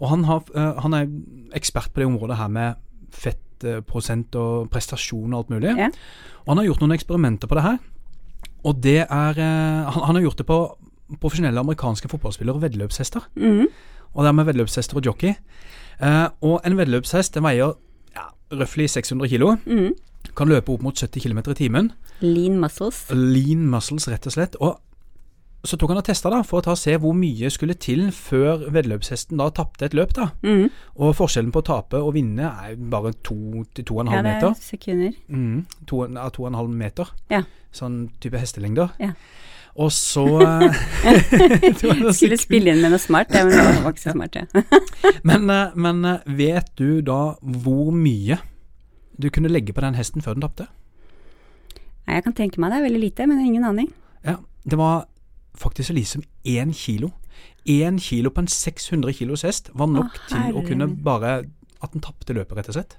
Og 0.01 0.09
han, 0.09 0.23
har, 0.25 0.41
uh, 0.57 0.79
han 0.81 0.95
er 0.97 1.09
ekspert 1.55 1.93
på 1.93 2.01
det 2.01 2.07
området 2.09 2.39
her 2.39 2.49
med 2.51 2.79
fettprosent 3.13 4.35
og 4.41 4.71
prestasjon 4.73 5.35
og 5.35 5.43
alt 5.43 5.51
mulig. 5.53 5.75
Ja. 5.77 5.91
Og 6.43 6.53
han 6.53 6.61
har 6.61 6.71
gjort 6.71 6.81
noen 6.83 6.95
eksperimenter 6.95 7.49
på 7.49 7.59
det 7.59 7.65
her. 7.67 7.77
Og 8.63 8.79
det 8.83 9.01
er 9.03 9.39
eh, 9.43 9.91
Han, 9.91 10.05
han 10.07 10.15
har 10.17 10.23
gjort 10.23 10.39
det 10.39 10.47
på 10.47 10.57
profesjonelle 11.21 11.59
amerikanske 11.59 12.09
fotballspillere 12.09 12.57
og 12.57 12.63
veddeløpshester. 12.63 13.29
Mhm. 13.35 13.67
Og 14.13 14.23
det 14.23 14.29
er 14.29 14.37
med 14.37 14.45
veddeløpshester 14.45 14.97
og 14.97 15.05
jockey. 15.05 15.33
Eh, 15.99 16.29
og 16.41 16.61
en 16.65 16.77
veddeløpshest 16.79 17.35
den 17.37 17.45
veier 17.45 17.75
ja, 18.15 18.29
røftlig 18.53 18.89
600 18.89 19.29
kilo. 19.29 19.55
Mm. 19.65 19.93
Kan 20.37 20.49
løpe 20.49 20.73
opp 20.73 20.85
mot 20.85 20.97
70 20.97 21.27
km 21.27 21.43
i 21.51 21.59
timen. 21.59 21.91
Lean 22.23 22.59
muscles. 22.61 23.05
Lean 23.11 23.67
muscles, 23.69 24.07
rett 24.09 24.27
og 24.29 24.35
slett. 24.35 24.57
Og 24.63 24.79
så 25.63 25.77
tok 25.79 25.93
han 25.93 26.01
og 26.01 26.07
testa 26.07 26.31
for 26.43 26.59
å 26.59 26.63
ta 26.65 26.73
og 26.73 26.79
se 26.79 26.95
hvor 26.99 27.13
mye 27.15 27.47
skulle 27.53 27.75
til 27.79 28.09
før 28.11 28.65
veddeløpshesten 28.73 29.39
da 29.39 29.47
tapte 29.55 29.87
et 29.87 29.95
løp. 29.95 30.11
da. 30.17 30.31
Mm. 30.43 30.67
Og 30.99 31.15
forskjellen 31.15 31.53
på 31.55 31.63
å 31.63 31.67
tape 31.69 32.01
og 32.03 32.13
vinne 32.17 32.49
er 32.51 32.75
bare 32.75 33.13
to 33.23 33.63
til 33.73 33.87
to 33.87 33.99
og 33.99 34.05
en 34.05 34.11
Ja, 34.11 34.21
det 34.25 34.35
er 34.43 34.59
sekunder. 34.59 35.13
Mm, 35.29 35.65
to, 35.87 36.03
ja, 36.07 36.27
to 36.29 36.43
og 36.43 36.51
en 36.51 36.59
halv 36.59 36.69
meter. 36.69 37.13
Ja. 37.31 37.43
Sånn 37.71 38.09
type 38.19 38.39
hestelengder. 38.41 38.91
Ja. 38.99 39.13
Og 39.75 39.89
så 39.91 40.23
noe 40.43 42.13
Skulle 42.13 42.37
spille 42.37 42.73
inn 42.73 42.83
med 42.83 42.93
noe 42.93 43.01
smart, 43.01 43.33
ja, 43.33 43.45
men 43.47 43.55
det 43.57 43.83
var 43.83 43.95
ikke 43.95 44.03
så 44.03 44.13
smart, 44.13 44.37
ja. 44.37 44.45
Men, 45.29 45.49
eh, 45.49 45.73
men 45.75 46.03
eh, 46.05 46.27
vet 46.37 46.69
du 46.79 47.01
da 47.05 47.35
hvor 47.41 47.89
mye 47.95 48.37
du 49.17 49.29
kunne 49.33 49.51
legge 49.51 49.73
på 49.73 49.81
den 49.83 49.97
hesten 49.97 50.23
før 50.25 50.37
den 50.37 50.45
tapte? 50.45 50.67
Nei, 52.03 52.17
jeg 52.17 52.25
kan 52.25 52.35
tenke 52.37 52.61
meg 52.61 52.73
det 52.73 52.79
er 52.79 52.87
veldig 52.87 53.01
lite, 53.01 53.27
men 53.29 53.41
ingen 53.43 53.65
aning. 53.67 53.89
Ja, 54.25 54.37
det 54.67 54.79
var 54.79 55.05
faktisk 55.57 55.89
så 55.91 55.95
lite 55.95 56.17
som 56.17 56.23
én 56.43 56.73
kilo. 56.75 57.13
Én 57.69 57.99
kilo 58.01 58.31
på 58.33 58.43
en 58.43 58.49
600 58.51 59.13
kilos 59.13 59.45
hest 59.47 59.69
var 59.73 59.87
nok 59.87 60.11
Å, 60.11 60.23
til 60.27 60.57
å 60.59 60.63
kunne 60.67 60.89
bare 61.03 61.43
At 61.83 61.93
den 61.95 62.03
tapte 62.03 62.35
løpet, 62.35 62.57
rett 62.57 62.69
og 62.71 62.77
slett. 62.77 62.97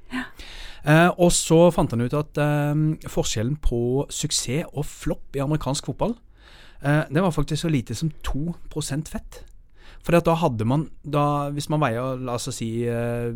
Eh, 0.84 1.10
og 1.16 1.30
så 1.32 1.70
fant 1.72 1.92
han 1.94 2.04
ut 2.04 2.14
at 2.16 2.40
eh, 2.40 2.80
forskjellen 3.08 3.56
på 3.64 4.04
suksess 4.12 4.68
og 4.74 4.84
flopp 4.84 5.38
i 5.38 5.40
amerikansk 5.40 5.88
fotball, 5.88 6.12
eh, 6.12 6.33
det 6.84 7.22
var 7.22 7.32
faktisk 7.32 7.62
så 7.64 7.70
lite 7.72 7.94
som 7.96 8.10
2% 8.22 9.08
fett. 9.08 9.44
For 10.04 10.12
da 10.20 10.34
hadde 10.36 10.66
man 10.68 10.90
da, 11.02 11.48
Hvis 11.50 11.70
man 11.72 11.80
veier 11.80 12.18
la 12.20 12.34
oss 12.36 12.50
si, 12.52 12.84
eh, 12.84 13.32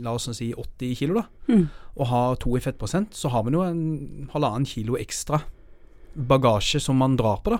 la 0.00 0.14
oss 0.16 0.30
si 0.32 0.52
80 0.56 0.94
kilo, 0.96 1.20
da, 1.20 1.26
Mm. 1.52 1.68
og 1.96 2.06
har 2.06 2.36
to 2.36 2.56
i 2.56 2.60
fettprosent, 2.60 3.12
så 3.12 3.28
har 3.30 3.42
man 3.44 3.52
jo 3.52 3.60
en 3.62 4.28
halvannen 4.32 4.64
kilo 4.66 4.96
ekstra 4.96 5.42
bagasje 6.16 6.80
som 6.80 6.96
man 6.96 7.16
drar 7.16 7.42
på, 7.44 7.50
da. 7.50 7.58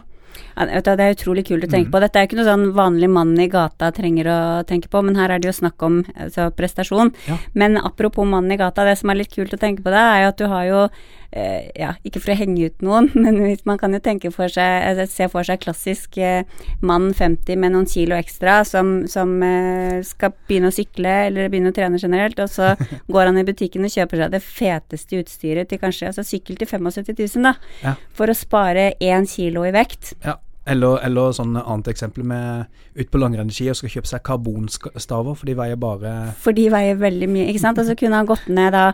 Ja, 0.57 0.65
det 0.81 1.01
er 1.01 1.15
utrolig 1.15 1.45
kult 1.47 1.65
å 1.65 1.69
Mm. 1.69 1.73
tenke 1.75 1.91
på. 1.93 2.01
Dette 2.01 2.17
er 2.17 2.27
ikke 2.27 2.37
noe 2.37 2.49
sånn 2.49 2.73
vanlig 2.73 3.11
mann 3.11 3.39
i 3.39 3.47
gata 3.49 3.91
trenger 3.93 4.25
å 4.27 4.39
tenke 4.67 4.89
på, 4.89 5.03
men 5.05 5.17
her 5.17 5.31
er 5.31 5.39
det 5.39 5.49
jo 5.53 5.61
snakk 5.61 5.83
om 5.83 6.03
altså, 6.19 6.51
prestasjon. 6.55 7.13
Ja. 7.29 7.37
Men 7.55 7.77
apropos 7.77 8.25
mannen 8.27 8.53
i 8.53 8.57
gata, 8.57 8.85
det 8.85 8.97
som 8.99 9.11
er 9.11 9.17
litt 9.21 9.35
kult 9.35 9.53
å 9.53 9.59
tenke 9.61 9.83
på 9.85 9.91
det, 9.93 10.01
er 10.01 10.23
jo 10.23 10.29
at 10.29 10.37
du 10.39 10.47
har 10.49 10.65
jo 10.65 10.89
eh, 11.37 11.69
ja, 11.77 11.91
ikke 12.07 12.21
for 12.23 12.33
å 12.33 12.37
henge 12.39 12.67
ut 12.71 12.81
noen, 12.87 13.11
men 13.19 13.57
man 13.67 13.77
kan 13.77 13.93
jo 13.93 13.99
tenke 14.01 14.31
for 14.33 14.49
seg, 14.49 14.65
altså, 14.87 15.05
se 15.13 15.29
for 15.29 15.45
seg 15.45 15.61
klassisk 15.61 16.17
eh, 16.23 16.45
mann 16.81 17.13
50 17.13 17.57
med 17.61 17.73
noen 17.75 17.87
kilo 17.91 18.17
ekstra 18.17 18.65
som, 18.65 19.05
som 19.11 19.35
eh, 19.45 20.01
skal 20.07 20.33
begynne 20.49 20.71
å 20.71 20.73
sykle 20.77 21.27
eller 21.27 21.51
begynne 21.53 21.75
å 21.75 21.77
trene 21.77 22.01
generelt, 22.01 22.39
og 22.41 22.49
så 22.49 22.73
går 23.13 23.27
han 23.29 23.37
i 23.43 23.45
butikken 23.45 23.85
og 23.85 23.93
kjøper 23.93 24.23
seg 24.25 24.33
det 24.33 24.43
feteste 24.47 25.21
utstyret 25.21 25.69
til 25.69 25.79
kanskje 25.83 26.09
altså 26.09 26.25
sykkel 26.25 26.57
til 26.57 26.67
75 26.73 27.13
000, 27.37 27.43
da, 27.51 27.55
Ja. 27.83 27.95
for 28.17 28.33
å 28.33 28.35
spare 28.39 28.95
én 29.03 29.29
kilo 29.29 29.67
i 29.69 29.75
vekt. 29.77 30.15
Ja. 30.25 30.37
Eller, 30.67 30.99
eller 31.07 31.31
sånn 31.37 31.55
annet 31.61 31.87
eksempel 31.93 32.25
med 32.27 32.67
ut 32.99 33.11
på 33.13 33.19
langrennsski 33.23 33.69
og 33.71 33.77
skal 33.79 33.93
kjøpe 33.93 34.09
seg 34.11 34.23
karbonstaver, 34.27 35.37
for 35.39 35.47
de 35.47 35.55
veier 35.55 35.77
bare 35.79 36.33
For 36.43 36.57
de 36.57 36.65
veier 36.75 36.99
veldig 36.99 37.29
mye, 37.31 37.47
ikke 37.53 37.63
sant. 37.63 37.79
Og 37.79 37.87
så 37.87 37.95
kunne 37.99 38.19
han 38.19 38.27
gått 38.27 38.49
ned 38.51 38.73
da 38.75 38.89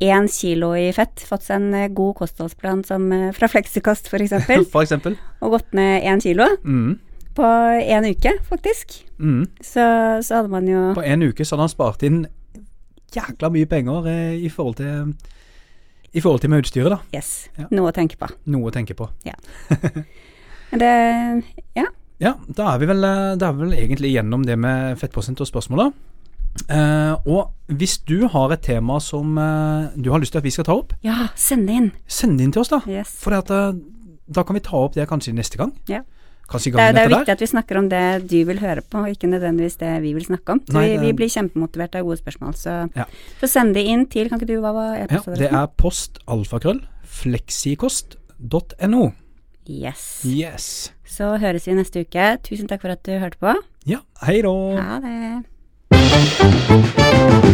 én 0.00 0.30
kilo 0.32 0.70
i 0.80 0.86
fett, 0.96 1.20
fått 1.28 1.44
seg 1.44 1.58
en 1.60 1.74
eh, 1.76 1.90
god 1.92 2.14
kostholdsplan 2.22 2.80
som 2.88 3.04
eh, 3.12 3.26
fra 3.36 3.50
Fleksikost 3.52 4.08
f.eks., 4.08 4.32
For 4.72 4.80
eksempel. 4.80 5.18
og 5.44 5.58
gått 5.58 5.74
ned 5.76 6.06
én 6.08 6.22
kilo. 6.24 6.46
Mm. 6.64 6.94
På 7.36 7.44
én 7.76 8.08
uke, 8.08 8.32
faktisk. 8.48 8.96
Mm. 9.20 9.44
Så, 9.60 9.84
så 10.24 10.40
hadde 10.40 10.48
man 10.48 10.66
jo 10.72 10.86
På 10.96 11.04
en 11.04 11.22
uke 11.28 11.44
så 11.44 11.54
hadde 11.58 11.66
han 11.68 11.74
spart 11.74 12.02
inn 12.08 12.22
jækla 13.12 13.50
mye 13.52 13.68
penger 13.68 14.08
eh, 14.08 14.34
i 14.40 14.48
forhold 14.48 14.80
til 14.80 15.12
i 16.10 16.18
forhold 16.24 16.40
til 16.42 16.50
med 16.50 16.64
utstyret, 16.64 16.90
da. 16.90 16.98
Yes, 17.14 17.50
Ja. 17.60 17.68
noe 17.70 17.92
å 17.92 17.94
tenke 17.94 18.16
på. 18.18 18.26
Noe 18.50 18.66
å 18.66 18.72
tenke 18.74 18.96
på. 18.98 19.06
Men 19.22 20.00
det 20.78 21.44
Ja. 21.76 21.84
Ja, 22.20 22.34
da 22.54 22.74
er 22.74 22.78
vi 22.78 22.86
vel, 22.86 23.04
eh, 23.04 23.36
da 23.36 23.48
er 23.48 23.52
vi 23.52 23.58
vel 23.64 23.72
egentlig 23.78 24.12
gjennom 24.14 24.44
det 24.44 24.58
med 24.58 24.98
fettprosent 24.98 25.40
og 25.40 25.46
spørsmål, 25.48 25.78
da. 25.78 25.90
Eh, 26.68 27.14
og 27.26 27.50
hvis 27.68 27.98
du 28.04 28.28
har 28.28 28.50
et 28.52 28.60
tema 28.62 29.00
som 29.00 29.38
eh, 29.38 29.88
du 29.96 30.10
har 30.10 30.18
lyst 30.20 30.32
til 30.32 30.38
at 30.38 30.44
vi 30.44 30.50
skal 30.50 30.64
ta 30.64 30.72
opp, 30.74 30.92
Ja, 31.02 31.28
send 31.34 31.66
det 31.66 31.74
inn. 31.76 31.92
send 32.06 32.36
det 32.38 32.44
inn 32.44 32.52
til 32.52 32.60
oss, 32.60 32.68
da. 32.68 32.80
Yes. 32.86 33.08
For 33.22 33.32
at, 33.32 33.50
eh, 33.50 33.72
da 34.30 34.42
kan 34.42 34.54
vi 34.54 34.60
ta 34.60 34.76
opp 34.76 34.94
det 34.94 35.08
kanskje 35.08 35.32
neste 35.34 35.56
gang. 35.56 35.72
Ja. 35.88 36.02
Kanskje 36.50 36.72
Det 36.72 36.80
er, 36.80 36.92
det 36.92 37.00
er 37.04 37.08
viktig 37.08 37.26
der. 37.26 37.32
at 37.32 37.40
vi 37.40 37.46
snakker 37.46 37.76
om 37.78 37.88
det 37.88 38.28
du 38.28 38.44
vil 38.44 38.58
høre 38.58 38.82
på, 38.82 38.98
og 38.98 39.08
ikke 39.08 39.28
nødvendigvis 39.30 39.76
det 39.78 40.02
vi 40.02 40.12
vil 40.12 40.24
snakke 40.26 40.48
om. 40.50 40.60
Nei, 40.74 40.88
vi, 40.98 41.06
vi 41.06 41.12
blir 41.12 41.28
kjempemotivert 41.30 41.94
av 41.94 42.02
gode 42.04 42.18
spørsmål. 42.18 42.54
Så, 42.54 42.90
Ja. 42.96 43.04
så 43.40 43.46
send 43.48 43.74
det 43.74 43.86
inn 43.86 44.06
til 44.06 44.28
Kan 44.28 44.38
ikke 44.40 44.46
du 44.48 44.60
hva 44.60 44.72
var 44.74 44.96
e-postadressen? 44.98 45.38
det 45.38 45.52
er 45.52 45.66
postalfakrøll 45.78 46.80
fleksikost.no. 47.06 49.12
Yes. 49.68 50.22
Yes. 50.24 50.92
Så 51.06 51.36
høres 51.42 51.66
vi 51.66 51.74
neste 51.76 52.00
uke. 52.06 52.36
Tusen 52.46 52.68
takk 52.70 52.82
for 52.86 52.90
at 52.94 53.02
du 53.06 53.12
hørte 53.18 53.38
på. 53.40 53.54
Ja, 53.86 53.98
hei 54.26 54.40
da. 54.46 54.54
Ha 54.80 54.96
det. 55.04 57.49